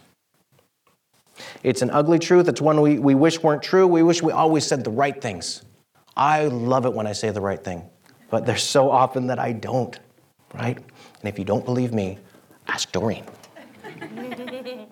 It's 1.64 1.82
an 1.82 1.90
ugly 1.90 2.20
truth. 2.20 2.48
It's 2.48 2.62
one 2.62 2.80
we, 2.82 3.00
we 3.00 3.16
wish 3.16 3.42
weren't 3.42 3.64
true. 3.64 3.88
We 3.88 4.04
wish 4.04 4.22
we 4.22 4.32
always 4.32 4.66
said 4.66 4.84
the 4.84 4.92
right 4.92 5.20
things. 5.20 5.64
I 6.16 6.46
love 6.46 6.86
it 6.86 6.94
when 6.94 7.08
I 7.08 7.14
say 7.14 7.32
the 7.32 7.42
right 7.42 7.62
thing, 7.62 7.84
but 8.30 8.46
there's 8.46 8.64
so 8.64 8.92
often 8.92 9.28
that 9.28 9.40
I 9.40 9.52
don't, 9.52 10.00
right? 10.54 10.78
And 10.78 11.30
if 11.30 11.40
you 11.40 11.46
don't 11.46 11.66
believe 11.66 11.92
me, 11.92 12.20
ask 12.68 12.92
Doreen. 12.92 13.26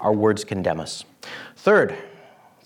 Our 0.00 0.12
words 0.12 0.42
condemn 0.44 0.80
us. 0.80 1.04
Third, 1.56 1.96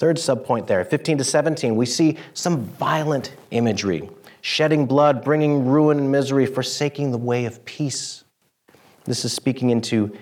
Third 0.01 0.17
subpoint 0.17 0.67
there, 0.67 0.83
15 0.83 1.19
to 1.19 1.25
17, 1.25 1.77
we 1.77 1.85
see 1.85 2.17
some 2.33 2.65
violent 2.65 3.35
imagery 3.51 4.09
shedding 4.41 4.87
blood, 4.87 5.23
bringing 5.23 5.67
ruin 5.67 5.99
and 5.99 6.11
misery, 6.11 6.47
forsaking 6.47 7.11
the 7.13 7.19
way 7.19 7.45
of 7.45 7.63
peace. 7.67 8.25
This 9.05 9.27
is 9.27 9.35
speaking 9.35 9.69
into 9.69 10.17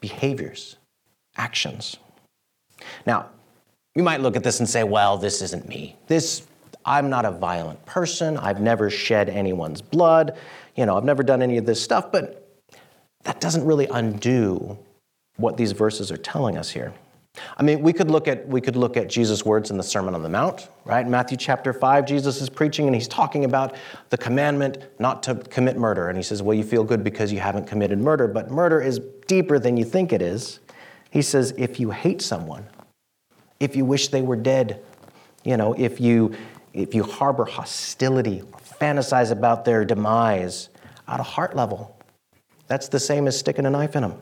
behaviors, 0.00 0.76
actions. 1.36 1.96
Now, 3.04 3.30
you 3.96 4.04
might 4.04 4.20
look 4.20 4.36
at 4.36 4.44
this 4.44 4.60
and 4.60 4.68
say, 4.68 4.84
well, 4.84 5.18
this 5.18 5.42
isn't 5.42 5.68
me. 5.68 5.96
This, 6.06 6.46
I'm 6.84 7.10
not 7.10 7.24
a 7.24 7.32
violent 7.32 7.84
person. 7.84 8.36
I've 8.36 8.60
never 8.60 8.90
shed 8.90 9.28
anyone's 9.28 9.82
blood. 9.82 10.38
You 10.76 10.86
know, 10.86 10.96
I've 10.96 11.04
never 11.04 11.24
done 11.24 11.42
any 11.42 11.56
of 11.56 11.66
this 11.66 11.82
stuff, 11.82 12.12
but 12.12 12.48
that 13.24 13.40
doesn't 13.40 13.64
really 13.64 13.88
undo 13.88 14.78
what 15.36 15.56
these 15.56 15.72
verses 15.72 16.12
are 16.12 16.16
telling 16.16 16.56
us 16.56 16.70
here. 16.70 16.94
I 17.56 17.62
mean, 17.62 17.82
we 17.82 17.92
could 17.92 18.10
look 18.10 18.28
at 18.28 18.46
we 18.48 18.60
could 18.60 18.76
look 18.76 18.96
at 18.96 19.08
Jesus' 19.08 19.44
words 19.44 19.70
in 19.70 19.76
the 19.76 19.82
Sermon 19.82 20.14
on 20.14 20.22
the 20.22 20.28
Mount, 20.28 20.68
right? 20.84 21.06
Matthew 21.06 21.36
chapter 21.36 21.72
5, 21.72 22.06
Jesus 22.06 22.40
is 22.40 22.48
preaching 22.48 22.86
and 22.86 22.94
he's 22.94 23.08
talking 23.08 23.44
about 23.44 23.74
the 24.10 24.18
commandment 24.18 24.78
not 24.98 25.22
to 25.24 25.34
commit 25.34 25.76
murder. 25.76 26.08
And 26.08 26.16
he 26.16 26.22
says, 26.22 26.42
Well, 26.42 26.56
you 26.56 26.64
feel 26.64 26.84
good 26.84 27.04
because 27.04 27.32
you 27.32 27.40
haven't 27.40 27.66
committed 27.66 27.98
murder, 27.98 28.26
but 28.26 28.50
murder 28.50 28.80
is 28.80 29.00
deeper 29.26 29.58
than 29.58 29.76
you 29.76 29.84
think 29.84 30.12
it 30.12 30.22
is. 30.22 30.60
He 31.10 31.22
says, 31.22 31.54
if 31.56 31.80
you 31.80 31.90
hate 31.90 32.20
someone, 32.20 32.66
if 33.60 33.74
you 33.74 33.84
wish 33.84 34.08
they 34.08 34.22
were 34.22 34.36
dead, 34.36 34.82
you 35.44 35.56
know, 35.56 35.74
if 35.74 36.00
you 36.00 36.34
if 36.74 36.94
you 36.94 37.04
harbor 37.04 37.46
hostility 37.46 38.42
or 38.42 38.60
fantasize 38.60 39.30
about 39.30 39.64
their 39.64 39.82
demise 39.84 40.68
at 41.08 41.20
a 41.20 41.22
heart 41.22 41.56
level, 41.56 41.98
that's 42.66 42.88
the 42.88 43.00
same 43.00 43.26
as 43.26 43.38
sticking 43.38 43.64
a 43.64 43.70
knife 43.70 43.96
in 43.96 44.02
them. 44.02 44.20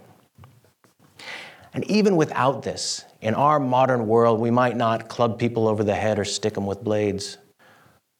And 1.74 1.84
even 1.90 2.14
without 2.16 2.62
this, 2.62 3.04
in 3.20 3.34
our 3.34 3.58
modern 3.58 4.06
world, 4.06 4.38
we 4.38 4.50
might 4.50 4.76
not 4.76 5.08
club 5.08 5.38
people 5.40 5.66
over 5.66 5.82
the 5.82 5.94
head 5.94 6.20
or 6.20 6.24
stick 6.24 6.54
them 6.54 6.66
with 6.66 6.84
blades. 6.84 7.36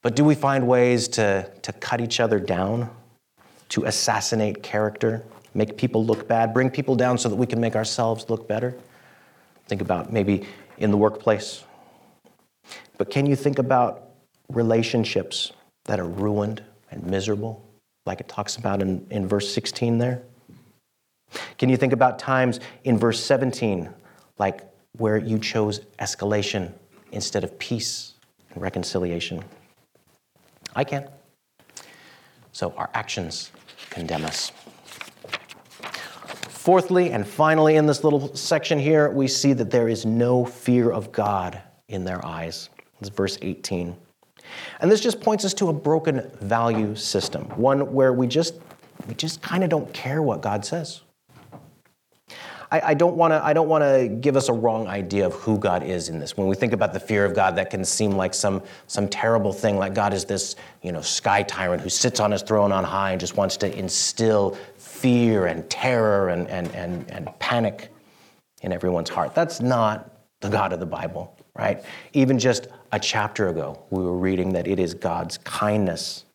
But 0.03 0.15
do 0.15 0.25
we 0.25 0.35
find 0.35 0.67
ways 0.67 1.07
to, 1.09 1.49
to 1.61 1.73
cut 1.73 2.01
each 2.01 2.19
other 2.19 2.37
down, 2.37 2.89
to 3.69 3.85
assassinate 3.85 4.61
character, 4.61 5.23
make 5.53 5.77
people 5.77 6.05
look 6.05 6.27
bad, 6.27 6.53
bring 6.53 6.69
people 6.69 6.95
down 6.95 7.17
so 7.17 7.29
that 7.29 7.35
we 7.35 7.47
can 7.47 7.61
make 7.61 7.77
ourselves 7.77 8.29
look 8.29 8.45
better? 8.45 8.75
Think 9.67 9.81
about 9.81 10.11
maybe 10.11 10.45
in 10.77 10.91
the 10.91 10.97
workplace. 10.97 11.63
But 12.97 13.09
can 13.09 13.25
you 13.25 13.37
think 13.37 13.57
about 13.57 14.09
relationships 14.49 15.53
that 15.85 15.99
are 15.99 16.07
ruined 16.07 16.61
and 16.91 17.03
miserable, 17.05 17.65
like 18.05 18.19
it 18.19 18.27
talks 18.27 18.57
about 18.57 18.81
in, 18.81 19.07
in 19.09 19.27
verse 19.27 19.51
16 19.53 19.97
there? 19.97 20.21
Can 21.57 21.69
you 21.69 21.77
think 21.77 21.93
about 21.93 22.19
times 22.19 22.59
in 22.83 22.97
verse 22.97 23.23
17, 23.23 23.89
like 24.37 24.63
where 24.97 25.17
you 25.17 25.39
chose 25.39 25.79
escalation 25.99 26.71
instead 27.11 27.43
of 27.43 27.57
peace 27.59 28.13
and 28.51 28.61
reconciliation? 28.61 29.43
I 30.75 30.83
can. 30.83 31.07
So 32.51 32.73
our 32.77 32.89
actions 32.93 33.51
condemn 33.89 34.25
us. 34.25 34.51
Fourthly, 36.49 37.11
and 37.11 37.27
finally, 37.27 37.75
in 37.75 37.85
this 37.85 38.03
little 38.03 38.35
section 38.35 38.79
here, 38.79 39.11
we 39.11 39.27
see 39.27 39.53
that 39.53 39.69
there 39.69 39.87
is 39.87 40.05
no 40.05 40.43
fear 40.43 40.91
of 40.91 41.11
God 41.11 41.61
in 41.89 42.03
their 42.03 42.25
eyes. 42.25 42.69
It's 42.99 43.09
verse 43.09 43.37
18. 43.41 43.95
And 44.79 44.91
this 44.91 44.99
just 44.99 45.21
points 45.21 45.45
us 45.45 45.53
to 45.55 45.69
a 45.69 45.73
broken 45.73 46.29
value 46.41 46.95
system, 46.95 47.43
one 47.57 47.93
where 47.93 48.13
we 48.13 48.25
just, 48.25 48.55
we 49.07 49.13
just 49.13 49.41
kind 49.41 49.63
of 49.63 49.69
don't 49.69 49.91
care 49.93 50.21
what 50.21 50.41
God 50.41 50.65
says. 50.65 51.01
I, 52.71 52.81
I 52.81 52.93
don't 52.93 53.15
want 53.15 53.31
to. 53.31 53.43
I 53.43 53.53
don't 53.53 53.69
want 53.69 53.83
to 53.83 54.07
give 54.07 54.35
us 54.35 54.49
a 54.49 54.53
wrong 54.53 54.87
idea 54.87 55.25
of 55.25 55.33
who 55.33 55.57
God 55.57 55.83
is 55.83 56.09
in 56.09 56.19
this. 56.19 56.35
When 56.35 56.47
we 56.47 56.55
think 56.55 56.73
about 56.73 56.93
the 56.93 56.99
fear 56.99 57.25
of 57.25 57.35
God, 57.35 57.55
that 57.55 57.69
can 57.69 57.85
seem 57.85 58.11
like 58.11 58.33
some 58.33 58.61
some 58.87 59.07
terrible 59.07 59.53
thing. 59.53 59.77
Like 59.77 59.93
God 59.93 60.13
is 60.13 60.25
this, 60.25 60.55
you 60.81 60.91
know, 60.91 61.01
sky 61.01 61.43
tyrant 61.43 61.81
who 61.81 61.89
sits 61.89 62.19
on 62.19 62.31
his 62.31 62.41
throne 62.41 62.71
on 62.71 62.83
high 62.83 63.11
and 63.11 63.19
just 63.19 63.37
wants 63.37 63.57
to 63.57 63.77
instill 63.77 64.57
fear 64.77 65.45
and 65.47 65.69
terror 65.69 66.29
and 66.29 66.47
and 66.49 66.67
and, 66.75 67.09
and 67.11 67.27
panic 67.39 67.91
in 68.61 68.71
everyone's 68.71 69.09
heart. 69.09 69.35
That's 69.35 69.61
not 69.61 70.11
the 70.41 70.49
God 70.49 70.73
of 70.73 70.79
the 70.79 70.85
Bible, 70.85 71.37
right? 71.55 71.83
Even 72.13 72.39
just 72.39 72.67
a 72.91 72.99
chapter 72.99 73.49
ago, 73.49 73.83
we 73.89 74.03
were 74.03 74.17
reading 74.17 74.53
that 74.53 74.67
it 74.67 74.79
is 74.79 74.93
God's 74.93 75.37
kindness 75.39 76.25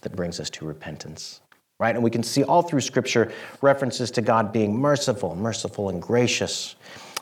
that 0.00 0.14
brings 0.14 0.40
us 0.40 0.48
to 0.50 0.64
repentance 0.64 1.40
right? 1.78 1.94
And 1.94 2.02
we 2.02 2.10
can 2.10 2.22
see 2.22 2.42
all 2.42 2.62
through 2.62 2.80
Scripture 2.80 3.32
references 3.62 4.10
to 4.12 4.22
God 4.22 4.52
being 4.52 4.76
merciful, 4.76 5.36
merciful 5.36 5.88
and 5.88 6.02
gracious, 6.02 6.76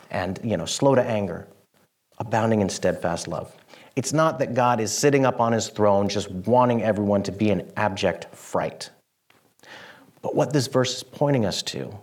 and 0.09 0.39
you 0.43 0.57
know, 0.57 0.65
slow 0.65 0.95
to 0.95 1.03
anger, 1.03 1.47
abounding 2.17 2.61
in 2.61 2.69
steadfast 2.69 3.27
love. 3.27 3.55
It's 3.95 4.13
not 4.13 4.39
that 4.39 4.53
God 4.53 4.79
is 4.79 4.91
sitting 4.91 5.25
up 5.25 5.39
on 5.39 5.51
his 5.51 5.69
throne 5.69 6.07
just 6.07 6.29
wanting 6.29 6.83
everyone 6.83 7.23
to 7.23 7.31
be 7.31 7.49
in 7.49 7.71
abject 7.77 8.33
fright. 8.35 8.89
But 10.21 10.35
what 10.35 10.53
this 10.53 10.67
verse 10.67 10.97
is 10.97 11.03
pointing 11.03 11.45
us 11.45 11.61
to 11.63 11.97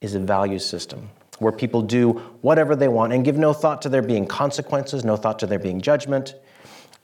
is 0.00 0.14
a 0.14 0.20
value 0.20 0.58
system 0.58 1.10
where 1.38 1.52
people 1.52 1.82
do 1.82 2.12
whatever 2.40 2.76
they 2.76 2.88
want 2.88 3.12
and 3.12 3.24
give 3.24 3.36
no 3.36 3.52
thought 3.52 3.82
to 3.82 3.88
there 3.88 4.02
being 4.02 4.26
consequences, 4.26 5.04
no 5.04 5.16
thought 5.16 5.38
to 5.40 5.46
there 5.46 5.58
being 5.58 5.80
judgment. 5.80 6.34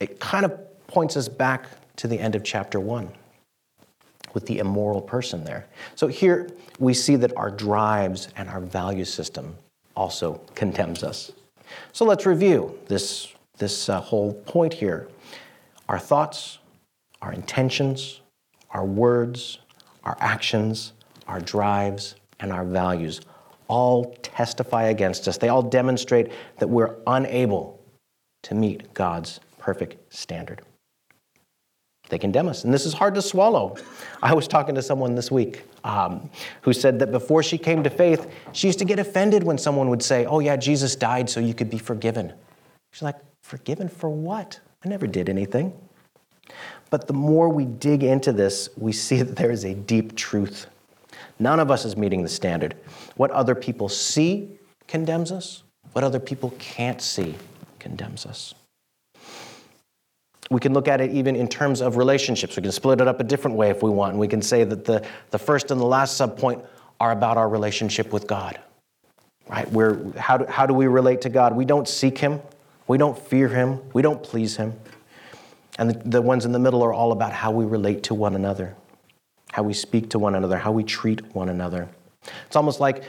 It 0.00 0.20
kind 0.20 0.44
of 0.44 0.87
points 0.87 1.16
us 1.16 1.28
back 1.28 1.66
to 1.96 2.07
the 2.07 2.18
end 2.18 2.35
of 2.35 2.44
chapter 2.44 2.78
1 2.78 3.12
with 4.35 4.47
the 4.47 4.59
immoral 4.59 5.01
person 5.01 5.45
there. 5.45 5.67
So 5.95 6.07
here 6.07 6.51
we 6.79 6.95
see 6.95 7.17
that 7.17 7.37
our 7.37 7.51
drives 7.51 8.29
and 8.37 8.49
our 8.49 8.61
value 8.61 9.05
system 9.05 9.57
also 9.97 10.41
condemns 10.55 11.03
us. 11.03 11.33
So 11.93 12.05
let's 12.05 12.27
review 12.27 12.79
this, 12.87 13.33
this 13.59 13.88
uh, 13.88 14.01
whole 14.01 14.35
point 14.35 14.73
here. 14.73 15.09
Our 15.88 15.99
thoughts, 15.99 16.59
our 17.21 17.33
intentions, 17.33 18.21
our 18.71 18.85
words, 18.85 19.59
our 20.05 20.17
actions, 20.21 20.93
our 21.27 21.41
drives, 21.41 22.14
and 22.41 22.53
our 22.53 22.64
values 22.64 23.21
all 23.67 24.17
testify 24.23 24.85
against 24.85 25.29
us. 25.29 25.37
They 25.37 25.49
all 25.49 25.62
demonstrate 25.62 26.33
that 26.59 26.69
we're 26.69 26.97
unable 27.07 27.81
to 28.43 28.55
meet 28.55 28.95
God's 28.95 29.41
perfect 29.59 30.14
standard. 30.14 30.62
They 32.09 32.18
condemn 32.18 32.49
us. 32.49 32.64
And 32.64 32.73
this 32.73 32.87
is 32.87 32.94
hard 32.94 33.14
to 33.14 33.23
swallow. 33.23 33.77
I 34.23 34.35
was 34.35 34.49
talking 34.49 34.75
to 34.75 34.83
someone 34.83 35.14
this 35.14 35.31
week 35.31 35.64
um, 35.85 36.31
who 36.62 36.73
said 36.73 36.99
that 37.01 37.12
before 37.12 37.42
she 37.42 37.59
came 37.59 37.83
to 37.83 37.90
faith, 37.90 38.31
she 38.53 38.66
used 38.66 38.79
to 38.79 38.85
get 38.85 38.99
offended 38.99 39.42
when 39.42 39.59
someone 39.59 39.90
would 39.90 40.03
say, 40.03 40.25
Oh, 40.27 40.40
yeah, 40.40 40.57
Jesus 40.57 40.97
died 40.97 41.29
so 41.29 41.40
you 41.40 41.55
could 41.55 41.71
be 41.71 41.79
forgiven. 41.79 42.33
She's 42.90 43.03
like, 43.03 43.16
Forgiven 43.42 43.88
for 43.88 44.11
what? 44.11 44.61
I 44.85 44.88
never 44.88 45.07
did 45.07 45.29
anything. 45.29 45.73
But 46.90 47.07
the 47.07 47.12
more 47.12 47.49
we 47.49 47.64
dig 47.64 48.03
into 48.03 48.33
this, 48.33 48.68
we 48.77 48.92
see 49.07 49.23
that 49.23 49.37
there 49.37 49.51
is 49.51 49.64
a 49.64 49.75
deep 49.75 50.16
truth. 50.16 50.66
None 51.38 51.61
of 51.61 51.71
us 51.71 51.85
is 51.85 51.97
meeting 51.97 52.23
the 52.23 52.29
standard. 52.29 52.75
What 53.16 53.31
other 53.31 53.55
people 53.55 53.88
see 53.88 54.59
condemns 54.87 55.31
us, 55.31 55.62
what 55.92 56.05
other 56.05 56.18
people 56.18 56.53
can't 56.59 57.01
see 57.01 57.37
condemns 57.79 58.27
us. 58.27 58.55
We 60.51 60.61
can 60.61 60.73
look 60.73 60.89
at 60.89 61.01
it 61.01 61.11
even 61.11 61.37
in 61.37 61.49
terms 61.49 61.81
of 61.81 61.97
relationships. 61.97 62.57
We 62.57 62.63
can 62.63 62.73
split 62.73 63.01
it 63.01 63.09
up 63.09 63.21
a 63.21 63.25
different 63.25 63.57
way 63.57 63.71
if 63.71 63.83
we 63.83 63.91
want. 63.91 64.13
And 64.13 64.21
we 64.21 64.29
can 64.29 64.41
say 64.41 64.65
that 64.65 64.85
the, 64.85 65.07
the 65.31 65.39
first 65.39 65.71
and 65.71 65.81
the 65.81 65.87
last 65.87 66.21
subpoint 66.21 66.65
are 67.01 67.13
about 67.13 67.37
our 67.37 67.49
relationship 67.49 68.13
with 68.13 68.27
God. 68.27 68.59
Right? 69.49 69.71
We're, 69.71 70.13
how, 70.19 70.39
do, 70.39 70.47
how 70.47 70.67
do 70.67 70.75
we 70.75 70.87
relate 70.87 71.23
to 71.23 71.29
God? 71.29 71.55
We 71.55 71.65
don't 71.65 71.89
seek 71.89 72.19
Him, 72.19 72.41
we 72.87 72.99
don't 72.99 73.19
fear 73.19 73.49
Him, 73.49 73.81
we 73.93 74.03
don't 74.03 74.23
please 74.23 74.57
Him. 74.57 74.75
And 75.79 75.91
the, 75.91 76.09
the 76.09 76.23
ones 76.23 76.45
in 76.45 76.53
the 76.53 76.59
middle 76.59 76.83
are 76.83 76.93
all 76.93 77.13
about 77.13 77.33
how 77.33 77.51
we 77.51 77.65
relate 77.65 78.03
to 78.05 78.15
one 78.15 78.35
another, 78.35 78.75
how 79.53 79.63
we 79.63 79.73
speak 79.73 80.11
to 80.11 80.19
one 80.19 80.35
another, 80.35 80.59
how 80.59 80.73
we 80.73 80.83
treat 80.83 81.35
one 81.35 81.49
another. 81.49 81.89
It's 82.47 82.57
almost 82.57 82.81
like 82.81 83.05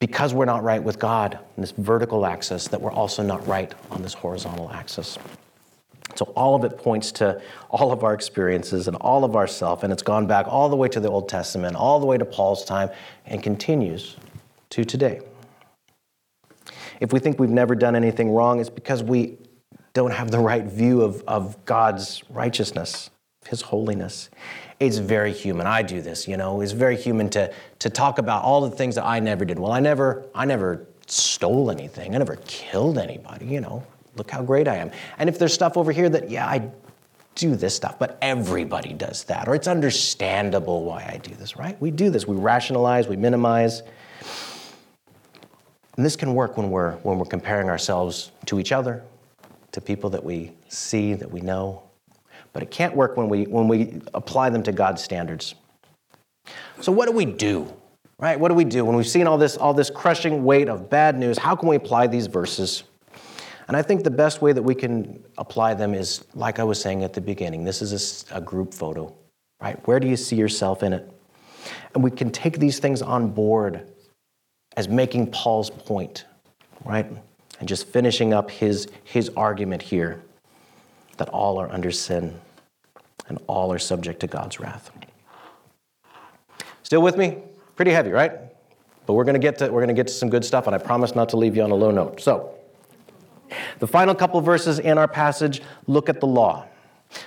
because 0.00 0.34
we're 0.34 0.44
not 0.46 0.64
right 0.64 0.82
with 0.82 0.98
God 0.98 1.38
in 1.56 1.60
this 1.60 1.70
vertical 1.70 2.26
axis, 2.26 2.66
that 2.68 2.80
we're 2.80 2.92
also 2.92 3.22
not 3.22 3.46
right 3.46 3.72
on 3.90 4.02
this 4.02 4.14
horizontal 4.14 4.68
axis. 4.72 5.16
So 6.14 6.26
all 6.36 6.54
of 6.54 6.64
it 6.64 6.78
points 6.78 7.12
to 7.12 7.40
all 7.70 7.92
of 7.92 8.04
our 8.04 8.14
experiences 8.14 8.88
and 8.88 8.96
all 8.96 9.24
of 9.24 9.34
ourself, 9.34 9.82
and 9.82 9.92
it's 9.92 10.02
gone 10.02 10.26
back 10.26 10.46
all 10.48 10.68
the 10.68 10.76
way 10.76 10.88
to 10.88 11.00
the 11.00 11.08
Old 11.08 11.28
Testament, 11.28 11.76
all 11.76 12.00
the 12.00 12.06
way 12.06 12.18
to 12.18 12.24
Paul's 12.24 12.64
time, 12.64 12.90
and 13.26 13.42
continues 13.42 14.16
to 14.70 14.84
today. 14.84 15.20
If 17.00 17.12
we 17.12 17.18
think 17.18 17.40
we've 17.40 17.50
never 17.50 17.74
done 17.74 17.96
anything 17.96 18.30
wrong, 18.30 18.60
it's 18.60 18.70
because 18.70 19.02
we 19.02 19.38
don't 19.94 20.12
have 20.12 20.30
the 20.30 20.38
right 20.38 20.64
view 20.64 21.02
of, 21.02 21.22
of 21.26 21.62
God's 21.64 22.22
righteousness, 22.30 23.10
His 23.46 23.62
holiness. 23.62 24.30
It's 24.80 24.98
very 24.98 25.32
human. 25.32 25.66
I 25.66 25.82
do 25.82 26.00
this, 26.00 26.28
you 26.28 26.36
know. 26.36 26.60
It's 26.60 26.72
very 26.72 26.96
human 26.96 27.28
to, 27.30 27.52
to 27.80 27.90
talk 27.90 28.18
about 28.18 28.44
all 28.44 28.60
the 28.60 28.70
things 28.70 28.94
that 28.96 29.04
I 29.04 29.20
never 29.20 29.44
did. 29.44 29.58
Well, 29.58 29.72
I 29.72 29.80
never, 29.80 30.24
I 30.34 30.44
never 30.44 30.86
stole 31.06 31.70
anything. 31.70 32.14
I 32.14 32.18
never 32.18 32.36
killed 32.46 32.98
anybody, 32.98 33.46
you 33.46 33.60
know 33.60 33.84
look 34.16 34.30
how 34.30 34.42
great 34.42 34.68
I 34.68 34.76
am. 34.76 34.90
And 35.18 35.28
if 35.28 35.38
there's 35.38 35.54
stuff 35.54 35.76
over 35.76 35.92
here 35.92 36.08
that, 36.08 36.30
yeah, 36.30 36.46
I 36.46 36.70
do 37.34 37.56
this 37.56 37.74
stuff, 37.74 37.98
but 37.98 38.18
everybody 38.20 38.92
does 38.92 39.24
that, 39.24 39.48
or 39.48 39.54
it's 39.54 39.68
understandable 39.68 40.84
why 40.84 41.08
I 41.12 41.18
do 41.18 41.34
this, 41.34 41.56
right? 41.56 41.80
We 41.80 41.90
do 41.90 42.10
this. 42.10 42.26
We 42.26 42.36
rationalize, 42.36 43.08
we 43.08 43.16
minimize. 43.16 43.82
And 45.96 46.04
this 46.04 46.16
can 46.16 46.34
work 46.34 46.56
when 46.56 46.70
we're, 46.70 46.92
when 46.96 47.18
we're 47.18 47.24
comparing 47.24 47.68
ourselves 47.68 48.32
to 48.46 48.58
each 48.58 48.72
other, 48.72 49.02
to 49.72 49.80
people 49.80 50.10
that 50.10 50.24
we 50.24 50.52
see, 50.68 51.14
that 51.14 51.30
we 51.30 51.40
know. 51.40 51.82
But 52.52 52.62
it 52.62 52.70
can't 52.70 52.94
work 52.94 53.16
when 53.16 53.28
we, 53.28 53.44
when 53.44 53.68
we 53.68 54.00
apply 54.12 54.50
them 54.50 54.62
to 54.64 54.72
God's 54.72 55.02
standards. 55.02 55.54
So, 56.80 56.92
what 56.92 57.06
do 57.06 57.12
we 57.12 57.24
do? 57.24 57.72
Right? 58.18 58.38
What 58.38 58.48
do 58.48 58.54
we 58.54 58.64
do 58.64 58.84
when 58.84 58.94
we've 58.94 59.08
seen 59.08 59.26
all 59.26 59.38
this, 59.38 59.56
all 59.56 59.74
this 59.74 59.90
crushing 59.90 60.44
weight 60.44 60.68
of 60.68 60.90
bad 60.90 61.18
news? 61.18 61.38
How 61.38 61.56
can 61.56 61.68
we 61.68 61.76
apply 61.76 62.06
these 62.06 62.26
verses 62.26 62.84
and 63.68 63.76
I 63.76 63.82
think 63.82 64.04
the 64.04 64.10
best 64.10 64.42
way 64.42 64.52
that 64.52 64.62
we 64.62 64.74
can 64.74 65.22
apply 65.38 65.74
them 65.74 65.94
is, 65.94 66.24
like 66.34 66.58
I 66.58 66.64
was 66.64 66.80
saying 66.80 67.04
at 67.04 67.12
the 67.12 67.20
beginning, 67.20 67.64
this 67.64 67.82
is 67.82 68.24
a, 68.30 68.36
a, 68.36 68.40
group 68.40 68.74
photo, 68.74 69.14
right? 69.60 69.78
Where 69.86 70.00
do 70.00 70.08
you 70.08 70.16
see 70.16 70.36
yourself 70.36 70.82
in 70.82 70.92
it? 70.92 71.10
And 71.94 72.02
we 72.02 72.10
can 72.10 72.30
take 72.30 72.58
these 72.58 72.78
things 72.78 73.02
on 73.02 73.30
board 73.30 73.86
as 74.76 74.88
making 74.88 75.30
Paul's 75.30 75.70
point 75.70 76.24
right? 76.84 77.06
And 77.58 77.68
just 77.68 77.88
finishing 77.88 78.32
up 78.32 78.50
his, 78.50 78.88
his 79.04 79.30
argument 79.36 79.82
here 79.82 80.22
that 81.16 81.28
all 81.28 81.58
are 81.58 81.70
under 81.70 81.90
sin 81.90 82.38
and 83.28 83.38
all 83.46 83.72
are 83.72 83.78
subject 83.78 84.20
to 84.20 84.26
God's 84.26 84.58
wrath. 84.58 84.90
Still 86.82 87.02
with 87.02 87.16
me? 87.16 87.38
Pretty 87.76 87.92
heavy, 87.92 88.10
right? 88.10 88.32
But 89.06 89.14
we're 89.14 89.24
going 89.24 89.34
to 89.34 89.40
get 89.40 89.58
to 89.58 89.70
we're 89.70 89.80
going 89.80 89.88
to 89.88 89.94
get 89.94 90.08
to 90.08 90.12
some 90.12 90.28
good 90.28 90.44
stuff 90.44 90.66
and 90.66 90.74
I 90.74 90.78
promise 90.78 91.14
not 91.14 91.28
to 91.30 91.36
leave 91.36 91.56
you 91.56 91.62
on 91.62 91.70
a 91.70 91.74
low 91.74 91.90
note. 91.90 92.20
So, 92.20 92.54
the 93.78 93.86
final 93.86 94.14
couple 94.14 94.40
verses 94.40 94.78
in 94.78 94.98
our 94.98 95.08
passage 95.08 95.62
look 95.86 96.08
at 96.08 96.20
the 96.20 96.26
law. 96.26 96.66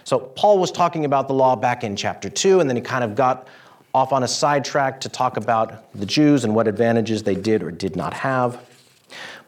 So, 0.03 0.19
Paul 0.19 0.57
was 0.57 0.71
talking 0.71 1.05
about 1.05 1.27
the 1.27 1.33
law 1.33 1.55
back 1.55 1.83
in 1.83 1.95
chapter 1.95 2.29
2 2.29 2.59
and 2.59 2.69
then 2.69 2.75
he 2.75 2.81
kind 2.81 3.03
of 3.03 3.15
got 3.15 3.47
off 3.93 4.11
on 4.11 4.23
a 4.23 4.27
sidetrack 4.27 4.99
to 5.01 5.09
talk 5.09 5.37
about 5.37 5.91
the 5.93 6.05
Jews 6.05 6.43
and 6.43 6.53
what 6.53 6.67
advantages 6.67 7.23
they 7.23 7.35
did 7.35 7.63
or 7.63 7.71
did 7.71 7.95
not 7.95 8.13
have. 8.13 8.61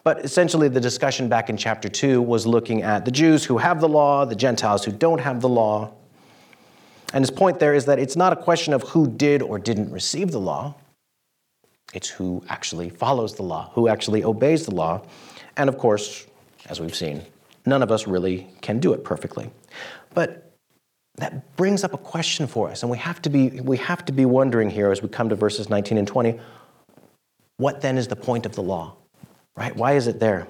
But 0.03 0.23
essentially, 0.23 0.69
the 0.69 0.79
discussion 0.79 1.27
back 1.27 1.49
in 1.49 1.57
chapter 1.57 1.89
2 1.89 2.21
was 2.21 2.47
looking 2.47 2.81
at 2.81 3.03
the 3.03 3.11
Jews 3.11 3.43
who 3.43 3.57
have 3.57 3.81
the 3.81 3.89
law, 3.89 4.23
the 4.23 4.35
Gentiles 4.35 4.85
who 4.85 4.93
don't 4.93 5.19
have 5.19 5.41
the 5.41 5.49
law. 5.49 5.91
And 7.13 7.21
his 7.21 7.29
point 7.29 7.59
there 7.59 7.73
is 7.73 7.83
that 7.85 7.99
it's 7.99 8.15
not 8.15 8.31
a 8.31 8.37
question 8.37 8.73
of 8.73 8.83
who 8.83 9.07
did 9.09 9.41
or 9.41 9.59
didn't 9.59 9.91
receive 9.91 10.31
the 10.31 10.39
law, 10.39 10.75
it's 11.93 12.07
who 12.07 12.41
actually 12.47 12.89
follows 12.89 13.35
the 13.35 13.43
law, 13.43 13.71
who 13.73 13.89
actually 13.89 14.23
obeys 14.23 14.65
the 14.65 14.73
law. 14.73 15.01
And 15.57 15.67
of 15.67 15.77
course, 15.77 16.25
as 16.69 16.79
we've 16.79 16.95
seen, 16.95 17.23
none 17.65 17.83
of 17.83 17.91
us 17.91 18.07
really 18.07 18.47
can 18.61 18.79
do 18.79 18.93
it 18.93 19.03
perfectly. 19.03 19.49
But 20.13 20.51
that 21.15 21.55
brings 21.55 21.83
up 21.83 21.93
a 21.93 21.97
question 21.97 22.47
for 22.47 22.69
us, 22.69 22.83
and 22.83 22.91
we 22.91 22.97
have 22.97 23.21
to 23.23 23.29
be, 23.29 23.61
we 23.61 23.77
have 23.77 24.05
to 24.05 24.11
be 24.11 24.25
wondering 24.25 24.69
here 24.69 24.91
as 24.91 25.01
we 25.01 25.09
come 25.09 25.29
to 25.29 25.35
verses 25.35 25.69
19 25.69 25.97
and 25.97 26.07
20 26.07 26.39
what 27.59 27.81
then 27.81 27.97
is 27.97 28.07
the 28.07 28.15
point 28.15 28.45
of 28.45 28.53
the 28.53 28.61
law? 28.61 28.93
right? 29.57 29.75
Why 29.75 29.93
is 29.93 30.07
it 30.07 30.19
there? 30.19 30.47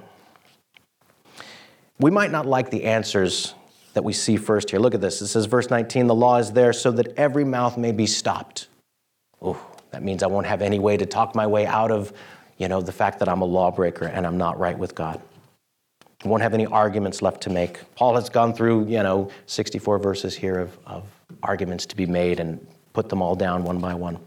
We 1.99 2.11
might 2.11 2.29
not 2.29 2.45
like 2.45 2.69
the 2.69 2.83
answers 2.83 3.55
that 3.93 4.03
we 4.03 4.13
see 4.13 4.37
first 4.37 4.69
here. 4.69 4.79
Look 4.79 4.93
at 4.93 5.01
this. 5.01 5.21
It 5.21 5.27
says, 5.27 5.45
verse 5.45 5.71
19, 5.71 6.05
the 6.05 6.13
law 6.13 6.37
is 6.37 6.51
there 6.51 6.73
so 6.73 6.91
that 6.91 7.17
every 7.17 7.45
mouth 7.45 7.77
may 7.77 7.91
be 7.91 8.05
stopped. 8.05 8.67
Oh, 9.41 9.59
that 9.89 10.03
means 10.03 10.21
I 10.21 10.27
won't 10.27 10.45
have 10.45 10.61
any 10.61 10.77
way 10.77 10.97
to 10.97 11.07
talk 11.07 11.33
my 11.33 11.47
way 11.47 11.65
out 11.65 11.89
of, 11.89 12.13
you 12.57 12.67
know, 12.67 12.81
the 12.81 12.91
fact 12.91 13.17
that 13.19 13.29
I'm 13.29 13.41
a 13.41 13.45
lawbreaker 13.45 14.05
and 14.05 14.27
I'm 14.27 14.37
not 14.37 14.59
right 14.59 14.77
with 14.77 14.93
God. 14.93 15.19
Won't 16.25 16.41
have 16.41 16.53
any 16.53 16.65
arguments 16.65 17.21
left 17.21 17.41
to 17.41 17.49
make. 17.49 17.79
Paul 17.95 18.15
has 18.15 18.29
gone 18.29 18.53
through, 18.53 18.87
you 18.87 19.03
know, 19.03 19.29
64 19.45 19.99
verses 19.99 20.35
here 20.35 20.59
of, 20.59 20.77
of 20.85 21.03
arguments 21.43 21.85
to 21.87 21.95
be 21.95 22.05
made 22.05 22.39
and 22.39 22.65
put 22.93 23.09
them 23.09 23.21
all 23.21 23.35
down 23.35 23.63
one 23.63 23.79
by 23.79 23.93
one 23.93 24.19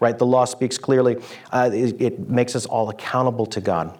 right? 0.00 0.18
The 0.18 0.26
law 0.26 0.44
speaks 0.44 0.78
clearly, 0.78 1.16
uh, 1.52 1.70
it, 1.72 2.00
it 2.00 2.28
makes 2.28 2.56
us 2.56 2.66
all 2.66 2.88
accountable 2.88 3.46
to 3.46 3.60
God. 3.60 3.96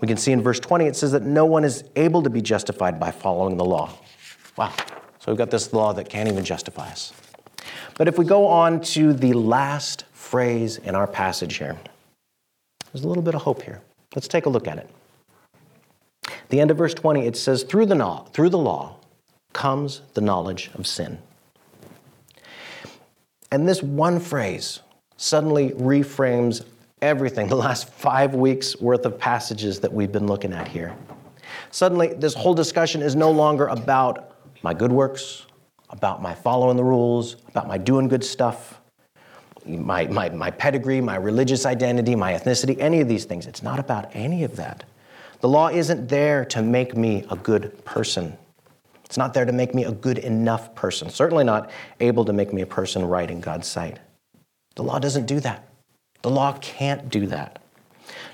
We 0.00 0.06
can 0.06 0.16
see 0.16 0.32
in 0.32 0.42
verse 0.42 0.60
20, 0.60 0.86
it 0.86 0.96
says 0.96 1.12
that 1.12 1.22
no 1.22 1.44
one 1.44 1.64
is 1.64 1.84
able 1.96 2.22
to 2.22 2.30
be 2.30 2.40
justified 2.40 3.00
by 3.00 3.10
following 3.10 3.56
the 3.56 3.64
law. 3.64 3.92
Wow. 4.56 4.72
So 5.18 5.32
we've 5.32 5.38
got 5.38 5.50
this 5.50 5.72
law 5.72 5.92
that 5.94 6.08
can't 6.08 6.28
even 6.28 6.44
justify 6.44 6.88
us. 6.88 7.12
But 7.96 8.06
if 8.06 8.16
we 8.16 8.24
go 8.24 8.46
on 8.46 8.80
to 8.82 9.12
the 9.12 9.32
last 9.32 10.04
phrase 10.12 10.76
in 10.78 10.94
our 10.94 11.06
passage 11.06 11.56
here, 11.56 11.76
there's 12.92 13.04
a 13.04 13.08
little 13.08 13.22
bit 13.22 13.34
of 13.34 13.42
hope 13.42 13.62
here. 13.62 13.80
Let's 14.14 14.28
take 14.28 14.46
a 14.46 14.48
look 14.48 14.68
at 14.68 14.78
it. 14.78 14.88
The 16.48 16.60
end 16.60 16.70
of 16.70 16.78
verse 16.78 16.94
20, 16.94 17.26
it 17.26 17.36
says, 17.36 17.62
through 17.62 17.86
the, 17.86 17.94
law, 17.94 18.24
through 18.32 18.50
the 18.50 18.58
law 18.58 18.96
comes 19.52 20.02
the 20.14 20.20
knowledge 20.20 20.70
of 20.74 20.86
sin. 20.86 21.18
And 23.50 23.68
this 23.68 23.82
one 23.82 24.20
phrase 24.20 24.80
suddenly 25.16 25.70
reframes 25.70 26.64
everything, 27.02 27.48
the 27.48 27.56
last 27.56 27.88
five 27.88 28.34
weeks 28.34 28.80
worth 28.80 29.04
of 29.04 29.18
passages 29.18 29.80
that 29.80 29.92
we've 29.92 30.12
been 30.12 30.26
looking 30.26 30.52
at 30.52 30.68
here. 30.68 30.96
Suddenly, 31.70 32.14
this 32.14 32.34
whole 32.34 32.54
discussion 32.54 33.02
is 33.02 33.14
no 33.14 33.30
longer 33.30 33.66
about 33.66 34.36
my 34.62 34.74
good 34.74 34.92
works, 34.92 35.46
about 35.90 36.22
my 36.22 36.34
following 36.34 36.76
the 36.76 36.84
rules, 36.84 37.36
about 37.48 37.66
my 37.68 37.78
doing 37.78 38.08
good 38.08 38.24
stuff, 38.24 38.80
my, 39.66 40.06
my, 40.06 40.28
my 40.30 40.50
pedigree, 40.50 41.00
my 41.00 41.16
religious 41.16 41.66
identity, 41.66 42.14
my 42.14 42.32
ethnicity, 42.32 42.78
any 42.78 43.00
of 43.00 43.08
these 43.08 43.24
things. 43.24 43.46
It's 43.46 43.62
not 43.62 43.78
about 43.78 44.10
any 44.14 44.44
of 44.44 44.56
that. 44.56 44.84
The 45.40 45.48
law 45.48 45.68
isn't 45.68 46.08
there 46.08 46.44
to 46.46 46.62
make 46.62 46.96
me 46.96 47.24
a 47.30 47.36
good 47.36 47.84
person. 47.84 48.36
It's 49.04 49.16
not 49.16 49.34
there 49.34 49.44
to 49.44 49.52
make 49.52 49.74
me 49.74 49.84
a 49.84 49.92
good 49.92 50.18
enough 50.18 50.74
person, 50.74 51.08
certainly 51.08 51.44
not 51.44 51.70
able 52.00 52.24
to 52.24 52.32
make 52.32 52.52
me 52.52 52.62
a 52.62 52.66
person 52.66 53.04
right 53.04 53.30
in 53.30 53.40
God's 53.40 53.66
sight. 53.66 53.98
The 54.74 54.82
law 54.82 54.98
doesn't 54.98 55.26
do 55.26 55.40
that. 55.40 55.68
The 56.22 56.30
law 56.30 56.58
can't 56.60 57.08
do 57.08 57.26
that. 57.28 57.62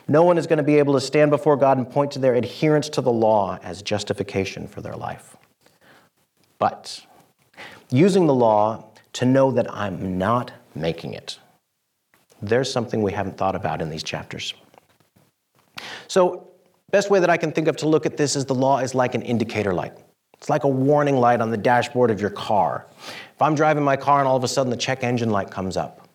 No 0.08 0.22
one 0.22 0.38
is 0.38 0.46
going 0.46 0.56
to 0.56 0.64
be 0.64 0.78
able 0.78 0.94
to 0.94 1.00
stand 1.00 1.30
before 1.30 1.56
God 1.56 1.78
and 1.78 1.88
point 1.88 2.10
to 2.12 2.18
their 2.18 2.34
adherence 2.34 2.88
to 2.90 3.00
the 3.00 3.12
law 3.12 3.58
as 3.62 3.82
justification 3.82 4.66
for 4.66 4.80
their 4.80 4.96
life. 4.96 5.36
But 6.58 7.04
using 7.90 8.26
the 8.26 8.34
law 8.34 8.84
to 9.14 9.24
know 9.24 9.50
that 9.52 9.72
I'm 9.72 10.18
not 10.18 10.52
making 10.74 11.14
it, 11.14 11.38
there's 12.42 12.70
something 12.70 13.02
we 13.02 13.12
haven't 13.12 13.36
thought 13.36 13.54
about 13.54 13.80
in 13.80 13.90
these 13.90 14.02
chapters. 14.02 14.54
So, 16.08 16.48
best 16.94 17.10
way 17.10 17.18
that 17.18 17.28
I 17.28 17.36
can 17.36 17.50
think 17.50 17.66
of 17.66 17.76
to 17.78 17.88
look 17.88 18.06
at 18.06 18.16
this 18.16 18.36
is 18.36 18.44
the 18.44 18.54
law 18.54 18.78
is 18.78 18.94
like 18.94 19.16
an 19.16 19.22
indicator 19.22 19.74
light. 19.74 19.94
It's 20.34 20.48
like 20.48 20.62
a 20.62 20.68
warning 20.68 21.16
light 21.16 21.40
on 21.40 21.50
the 21.50 21.56
dashboard 21.56 22.08
of 22.12 22.20
your 22.20 22.30
car. 22.30 22.86
If 23.08 23.42
I'm 23.42 23.56
driving 23.56 23.82
my 23.82 23.96
car 23.96 24.20
and 24.20 24.28
all 24.28 24.36
of 24.36 24.44
a 24.44 24.48
sudden 24.48 24.70
the 24.70 24.76
check 24.76 25.02
engine 25.02 25.30
light 25.30 25.50
comes 25.50 25.76
up, 25.76 26.08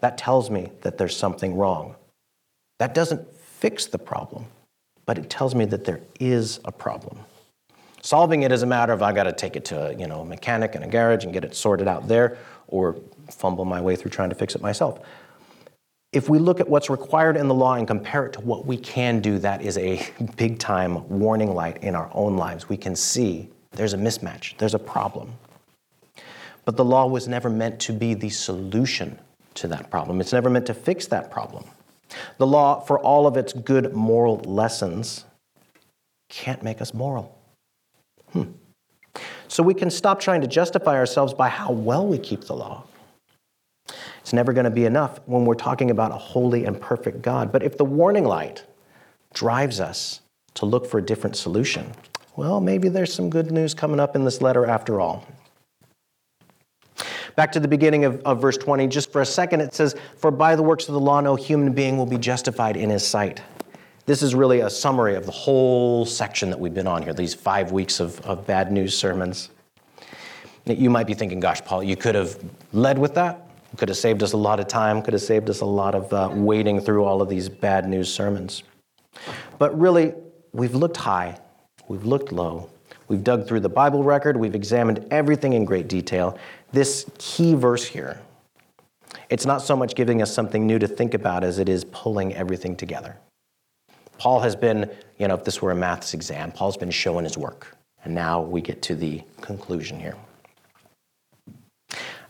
that 0.00 0.18
tells 0.18 0.50
me 0.50 0.70
that 0.82 0.98
there's 0.98 1.16
something 1.16 1.56
wrong. 1.56 1.96
That 2.78 2.92
doesn't 2.92 3.26
fix 3.34 3.86
the 3.86 3.96
problem, 3.96 4.44
but 5.06 5.16
it 5.16 5.30
tells 5.30 5.54
me 5.54 5.64
that 5.64 5.86
there 5.86 6.00
is 6.20 6.60
a 6.66 6.72
problem. 6.72 7.20
Solving 8.02 8.42
it 8.42 8.52
is 8.52 8.62
a 8.62 8.66
matter 8.66 8.92
of 8.92 9.00
I 9.00 9.14
got 9.14 9.24
to 9.24 9.32
take 9.32 9.56
it 9.56 9.64
to 9.66 9.96
you 9.98 10.06
know, 10.06 10.20
a 10.20 10.26
mechanic 10.26 10.74
in 10.74 10.82
a 10.82 10.88
garage 10.88 11.24
and 11.24 11.32
get 11.32 11.42
it 11.42 11.56
sorted 11.56 11.88
out 11.88 12.06
there, 12.06 12.36
or 12.66 12.96
fumble 13.30 13.64
my 13.64 13.80
way 13.80 13.96
through 13.96 14.10
trying 14.10 14.28
to 14.28 14.34
fix 14.34 14.54
it 14.54 14.60
myself. 14.60 15.00
If 16.12 16.30
we 16.30 16.38
look 16.38 16.58
at 16.58 16.68
what's 16.68 16.88
required 16.88 17.36
in 17.36 17.48
the 17.48 17.54
law 17.54 17.74
and 17.74 17.86
compare 17.86 18.24
it 18.24 18.32
to 18.34 18.40
what 18.40 18.64
we 18.64 18.78
can 18.78 19.20
do, 19.20 19.38
that 19.40 19.60
is 19.60 19.76
a 19.76 20.06
big 20.36 20.58
time 20.58 21.06
warning 21.08 21.54
light 21.54 21.82
in 21.82 21.94
our 21.94 22.10
own 22.14 22.36
lives. 22.36 22.68
We 22.68 22.78
can 22.78 22.96
see 22.96 23.50
there's 23.72 23.92
a 23.92 23.98
mismatch, 23.98 24.56
there's 24.56 24.74
a 24.74 24.78
problem. 24.78 25.34
But 26.64 26.76
the 26.76 26.84
law 26.84 27.06
was 27.06 27.28
never 27.28 27.50
meant 27.50 27.78
to 27.80 27.92
be 27.92 28.14
the 28.14 28.30
solution 28.30 29.18
to 29.54 29.68
that 29.68 29.90
problem. 29.90 30.20
It's 30.20 30.32
never 30.32 30.48
meant 30.48 30.66
to 30.66 30.74
fix 30.74 31.06
that 31.06 31.30
problem. 31.30 31.64
The 32.38 32.46
law, 32.46 32.80
for 32.80 32.98
all 32.98 33.26
of 33.26 33.36
its 33.36 33.52
good 33.52 33.94
moral 33.94 34.36
lessons, 34.38 35.24
can't 36.30 36.62
make 36.62 36.80
us 36.80 36.94
moral. 36.94 37.38
Hmm. 38.32 38.52
So 39.48 39.62
we 39.62 39.74
can 39.74 39.90
stop 39.90 40.20
trying 40.20 40.40
to 40.42 40.46
justify 40.46 40.96
ourselves 40.96 41.34
by 41.34 41.48
how 41.48 41.72
well 41.72 42.06
we 42.06 42.18
keep 42.18 42.44
the 42.44 42.54
law. 42.54 42.84
It's 44.20 44.32
never 44.32 44.52
going 44.52 44.64
to 44.64 44.70
be 44.70 44.84
enough 44.84 45.20
when 45.26 45.44
we're 45.44 45.54
talking 45.54 45.90
about 45.90 46.12
a 46.12 46.16
holy 46.16 46.64
and 46.64 46.80
perfect 46.80 47.22
God. 47.22 47.50
But 47.50 47.62
if 47.62 47.78
the 47.78 47.84
warning 47.84 48.24
light 48.24 48.64
drives 49.32 49.80
us 49.80 50.20
to 50.54 50.66
look 50.66 50.86
for 50.86 50.98
a 50.98 51.02
different 51.02 51.36
solution, 51.36 51.92
well, 52.36 52.60
maybe 52.60 52.88
there's 52.88 53.12
some 53.12 53.30
good 53.30 53.50
news 53.50 53.74
coming 53.74 53.98
up 53.98 54.14
in 54.14 54.24
this 54.24 54.40
letter 54.40 54.66
after 54.66 55.00
all. 55.00 55.26
Back 57.36 57.52
to 57.52 57.60
the 57.60 57.68
beginning 57.68 58.04
of, 58.04 58.20
of 58.22 58.40
verse 58.40 58.56
20, 58.56 58.88
just 58.88 59.12
for 59.12 59.20
a 59.20 59.26
second, 59.26 59.60
it 59.60 59.74
says, 59.74 59.94
For 60.16 60.30
by 60.30 60.56
the 60.56 60.62
works 60.62 60.88
of 60.88 60.94
the 60.94 61.00
law, 61.00 61.20
no 61.20 61.36
human 61.36 61.72
being 61.72 61.96
will 61.96 62.06
be 62.06 62.18
justified 62.18 62.76
in 62.76 62.90
his 62.90 63.06
sight. 63.06 63.42
This 64.06 64.22
is 64.22 64.34
really 64.34 64.60
a 64.60 64.70
summary 64.70 65.14
of 65.14 65.26
the 65.26 65.32
whole 65.32 66.04
section 66.04 66.50
that 66.50 66.58
we've 66.58 66.74
been 66.74 66.86
on 66.86 67.02
here, 67.02 67.12
these 67.12 67.34
five 67.34 67.72
weeks 67.72 68.00
of, 68.00 68.20
of 68.22 68.46
bad 68.46 68.72
news 68.72 68.96
sermons. 68.96 69.50
You 70.64 70.90
might 70.90 71.06
be 71.06 71.14
thinking, 71.14 71.40
gosh, 71.40 71.62
Paul, 71.64 71.82
you 71.82 71.96
could 71.96 72.14
have 72.14 72.38
led 72.72 72.98
with 72.98 73.14
that. 73.14 73.47
Could 73.76 73.88
have 73.90 73.98
saved 73.98 74.22
us 74.22 74.32
a 74.32 74.36
lot 74.36 74.60
of 74.60 74.66
time, 74.66 75.02
could 75.02 75.12
have 75.12 75.22
saved 75.22 75.50
us 75.50 75.60
a 75.60 75.66
lot 75.66 75.94
of 75.94 76.12
uh, 76.12 76.30
wading 76.32 76.80
through 76.80 77.04
all 77.04 77.20
of 77.20 77.28
these 77.28 77.48
bad 77.48 77.88
news 77.88 78.12
sermons. 78.12 78.62
But 79.58 79.78
really, 79.78 80.14
we've 80.52 80.74
looked 80.74 80.96
high, 80.96 81.38
we've 81.86 82.04
looked 82.04 82.32
low, 82.32 82.70
we've 83.08 83.22
dug 83.22 83.46
through 83.46 83.60
the 83.60 83.68
Bible 83.68 84.02
record, 84.02 84.36
we've 84.36 84.54
examined 84.54 85.06
everything 85.10 85.52
in 85.52 85.64
great 85.64 85.86
detail, 85.86 86.38
this 86.72 87.10
key 87.18 87.54
verse 87.54 87.84
here, 87.84 88.20
it's 89.30 89.44
not 89.44 89.62
so 89.62 89.76
much 89.76 89.94
giving 89.94 90.22
us 90.22 90.32
something 90.32 90.66
new 90.66 90.78
to 90.78 90.88
think 90.88 91.14
about 91.14 91.44
as 91.44 91.58
it 91.58 91.68
is 91.68 91.84
pulling 91.84 92.34
everything 92.34 92.76
together. 92.76 93.16
Paul 94.16 94.40
has 94.40 94.56
been, 94.56 94.90
you 95.18 95.28
know, 95.28 95.34
if 95.34 95.44
this 95.44 95.62
were 95.62 95.70
a 95.70 95.76
maths 95.76 96.14
exam, 96.14 96.50
Paul's 96.50 96.76
been 96.76 96.90
showing 96.90 97.24
his 97.24 97.36
work. 97.38 97.76
And 98.04 98.14
now 98.14 98.40
we 98.40 98.60
get 98.60 98.80
to 98.82 98.94
the 98.94 99.22
conclusion 99.40 100.00
here. 100.00 100.16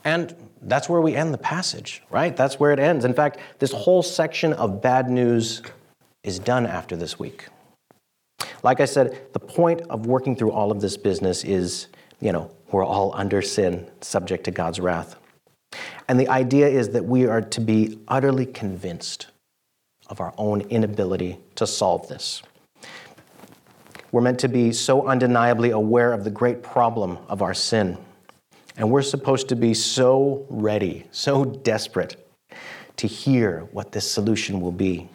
And 0.05 0.35
that's 0.62 0.88
where 0.88 1.00
we 1.00 1.14
end 1.14 1.32
the 1.32 1.38
passage, 1.38 2.02
right? 2.10 2.36
That's 2.36 2.58
where 2.58 2.72
it 2.72 2.78
ends. 2.78 3.04
In 3.04 3.14
fact, 3.14 3.38
this 3.58 3.72
whole 3.72 4.02
section 4.02 4.52
of 4.52 4.82
bad 4.82 5.10
news 5.10 5.62
is 6.22 6.38
done 6.38 6.66
after 6.66 6.96
this 6.96 7.18
week. 7.18 7.48
Like 8.62 8.80
I 8.80 8.84
said, 8.84 9.32
the 9.32 9.40
point 9.40 9.82
of 9.82 10.06
working 10.06 10.34
through 10.36 10.52
all 10.52 10.70
of 10.70 10.80
this 10.80 10.96
business 10.96 11.44
is, 11.44 11.88
you 12.20 12.32
know, 12.32 12.50
we're 12.72 12.84
all 12.84 13.12
under 13.14 13.40
sin, 13.40 13.88
subject 14.00 14.44
to 14.44 14.50
God's 14.50 14.80
wrath. 14.80 15.16
And 16.08 16.18
the 16.18 16.28
idea 16.28 16.68
is 16.68 16.90
that 16.90 17.04
we 17.04 17.26
are 17.26 17.42
to 17.42 17.60
be 17.60 17.98
utterly 18.08 18.46
convinced 18.46 19.28
of 20.08 20.20
our 20.20 20.34
own 20.38 20.62
inability 20.62 21.38
to 21.56 21.66
solve 21.66 22.08
this. 22.08 22.42
We're 24.10 24.22
meant 24.22 24.38
to 24.40 24.48
be 24.48 24.72
so 24.72 25.06
undeniably 25.06 25.70
aware 25.70 26.12
of 26.12 26.24
the 26.24 26.30
great 26.30 26.62
problem 26.62 27.18
of 27.28 27.42
our 27.42 27.52
sin. 27.52 27.98
And 28.78 28.90
we're 28.92 29.02
supposed 29.02 29.48
to 29.48 29.56
be 29.56 29.74
so 29.74 30.46
ready, 30.48 31.04
so 31.10 31.44
desperate 31.44 32.16
to 32.96 33.08
hear 33.08 33.68
what 33.72 33.90
this 33.90 34.10
solution 34.10 34.60
will 34.60 34.72
be. 34.72 35.08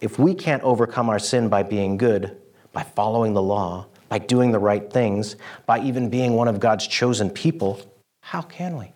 If 0.00 0.18
we 0.18 0.34
can't 0.34 0.62
overcome 0.62 1.08
our 1.08 1.18
sin 1.18 1.48
by 1.48 1.62
being 1.62 1.96
good, 1.96 2.36
by 2.72 2.82
following 2.82 3.32
the 3.32 3.42
law, 3.42 3.86
by 4.10 4.18
doing 4.18 4.52
the 4.52 4.58
right 4.58 4.92
things, 4.92 5.36
by 5.64 5.80
even 5.80 6.10
being 6.10 6.34
one 6.34 6.48
of 6.48 6.60
God's 6.60 6.86
chosen 6.86 7.30
people, 7.30 7.80
how 8.22 8.42
can 8.42 8.76
we? 8.76 8.92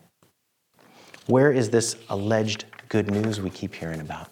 Where 1.26 1.50
is 1.50 1.70
this 1.70 1.96
alleged 2.10 2.66
good 2.90 3.10
news 3.10 3.40
we 3.40 3.48
keep 3.48 3.74
hearing 3.74 4.00
about? 4.00 4.28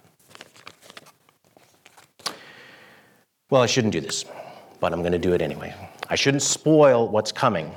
Well, 3.49 3.63
I 3.63 3.67
shouldn't 3.67 3.93
do 3.93 4.01
this, 4.01 4.27
but 4.79 4.93
I'm 4.93 5.01
going 5.01 5.13
to 5.13 5.19
do 5.19 5.33
it 5.33 5.41
anyway. 5.41 5.75
I 6.09 6.17
shouldn't 6.17 6.43
spoil 6.43 7.09
what's 7.09 7.33
coming. 7.33 7.73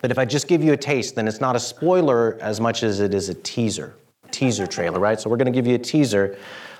But 0.00 0.10
if 0.10 0.18
I 0.18 0.24
just 0.24 0.48
give 0.48 0.62
you 0.64 0.72
a 0.72 0.76
taste, 0.76 1.14
then 1.14 1.28
it's 1.28 1.40
not 1.40 1.54
a 1.54 1.60
spoiler 1.60 2.38
as 2.40 2.60
much 2.60 2.82
as 2.82 3.00
it 3.00 3.14
is 3.14 3.28
a 3.28 3.34
teaser, 3.34 3.94
teaser 4.30 4.66
trailer, 4.66 4.98
right? 4.98 5.20
So 5.20 5.28
we're 5.28 5.36
going 5.36 5.52
to 5.52 5.52
give 5.52 5.66
you 5.66 5.74
a 5.74 5.78
teaser 5.78 6.36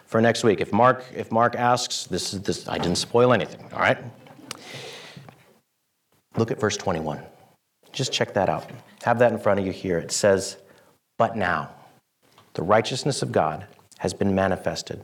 for 0.07 0.21
next 0.21 0.45
week. 0.45 0.61
If 0.61 0.73
Mark, 0.73 1.05
if 1.15 1.31
Mark 1.31 1.55
asks, 1.57 2.05
this 2.05 2.35
is 2.35 2.41
this, 2.43 2.69
I 2.69 2.79
didn't 2.79 2.99
spoil 2.99 3.33
anything, 3.33 3.65
all 3.73 3.81
right? 3.81 3.99
Look 6.37 6.51
at 6.51 6.59
verse 6.59 6.77
21. 6.77 7.23
Just 7.93 8.13
check 8.13 8.33
that 8.35 8.49
out. 8.49 8.71
Have 9.05 9.19
that 9.19 9.33
in 9.33 9.39
front 9.39 9.61
of 9.61 9.67
you 9.67 9.73
here. 9.73 9.99
It 9.99 10.13
says, 10.13 10.57
But 11.19 11.37
now, 11.37 11.71
the 12.55 12.63
righteousness 12.63 13.23
of 13.23 13.33
God 13.33 13.67
has 13.99 14.15
been 14.15 14.35
manifested 14.35 15.03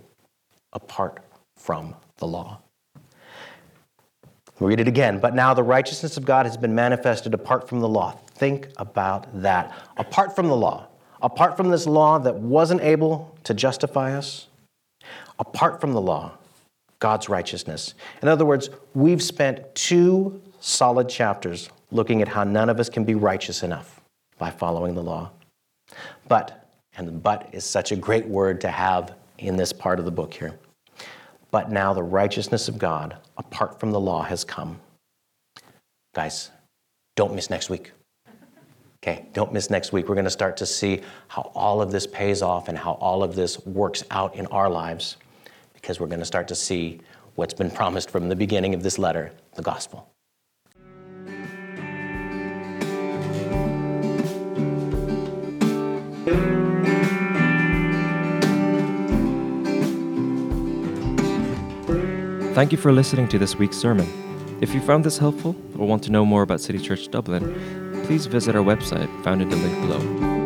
apart 0.73 1.21
from 1.57 1.95
the 2.17 2.27
law. 2.27 2.61
Read 4.61 4.81
it 4.81 4.89
again. 4.89 5.21
But 5.21 5.35
now 5.35 5.55
the 5.55 5.63
righteousness 5.63 6.17
of 6.17 6.25
God 6.25 6.47
has 6.47 6.57
been 6.57 6.75
manifested 6.75 7.35
apart 7.35 7.69
from 7.69 7.81
the 7.81 7.89
law. 7.89 8.13
Think 8.35 8.69
about 8.77 9.43
that. 9.43 9.73
Apart 9.97 10.35
from 10.35 10.49
the 10.49 10.57
law, 10.57 10.89
apart 11.23 11.57
from 11.57 11.71
this 11.71 11.87
law 11.87 12.19
that 12.19 12.35
wasn't 12.37 12.81
able 12.81 13.37
to 13.45 13.55
justify 13.55 14.17
us, 14.17 14.49
apart 15.39 15.81
from 15.81 15.93
the 15.93 16.01
law, 16.01 16.33
God's 16.99 17.29
righteousness. 17.29 17.95
In 18.23 18.29
other 18.29 18.45
words, 18.45 18.71
we've 18.95 19.23
spent 19.23 19.75
two 19.75 20.43
solid 20.61 21.09
chapters 21.09 21.71
looking 21.93 22.21
at 22.23 22.29
how 22.29 22.45
none 22.45 22.69
of 22.69 22.81
us 22.81 22.89
can 22.89 23.05
be 23.05 23.15
righteous 23.15 23.63
enough 23.63 24.01
by 24.39 24.51
following 24.51 24.95
the 24.95 25.03
law. 25.03 25.31
But, 26.27 26.69
and 26.97 27.07
the 27.07 27.13
but 27.13 27.49
is 27.53 27.65
such 27.65 27.93
a 27.93 27.97
great 27.97 28.27
word 28.27 28.61
to 28.63 28.69
have 28.69 29.15
in 29.39 29.57
this 29.57 29.73
part 29.73 30.01
of 30.01 30.05
the 30.05 30.11
book 30.11 30.35
here. 30.35 30.59
But 31.51 31.71
now 31.71 31.95
the 31.95 32.03
righteousness 32.03 32.69
of 32.69 32.79
God, 32.79 33.17
apart 33.37 33.81
from 33.81 33.93
the 33.93 34.01
law, 34.01 34.23
has 34.23 34.45
come. 34.45 34.81
Guys, 36.15 36.51
don't 37.17 37.35
miss 37.35 37.51
next 37.51 37.71
week. 37.71 37.93
Okay, 39.03 39.27
don't 39.33 39.53
miss 39.53 39.71
next 39.71 39.93
week. 39.93 40.09
We're 40.09 40.17
going 40.17 40.25
to 40.25 40.31
start 40.31 40.57
to 40.59 40.67
see 40.67 41.03
how 41.29 41.51
all 41.55 41.81
of 41.81 41.93
this 41.93 42.07
pays 42.07 42.43
off 42.43 42.69
and 42.69 42.77
how 42.77 42.93
all 42.95 43.23
of 43.23 43.35
this 43.37 43.65
works 43.65 44.03
out 44.11 44.35
in 44.35 44.47
our 44.47 44.69
lives 44.69 45.17
because 45.73 46.01
we're 46.01 46.09
going 46.09 46.19
to 46.19 46.27
start 46.27 46.49
to 46.49 46.55
see 46.55 47.01
what's 47.37 47.55
been 47.55 47.71
promised 47.71 48.11
from 48.11 48.29
the 48.29 48.37
beginning 48.37 48.75
of 48.75 48.83
this 48.83 48.99
letter 48.99 49.33
the 49.55 49.63
gospel. 49.63 50.11
Thank 62.59 62.73
you 62.73 62.79
for 62.79 62.91
listening 62.91 63.29
to 63.29 63.39
this 63.39 63.55
week's 63.55 63.77
sermon. 63.77 64.09
If 64.61 64.75
you 64.75 64.81
found 64.81 65.05
this 65.05 65.17
helpful 65.17 65.55
or 65.79 65.87
want 65.87 66.03
to 66.03 66.11
know 66.11 66.27
more 66.27 66.43
about 66.43 66.61
City 66.61 66.81
Church 66.81 67.09
Dublin, 67.09 68.03
please 68.05 68.27
visit 68.27 68.57
our 68.57 68.65
website 68.65 69.09
found 69.23 69.41
in 69.41 69.49
the 69.49 69.55
link 69.55 69.81
below. 69.81 70.38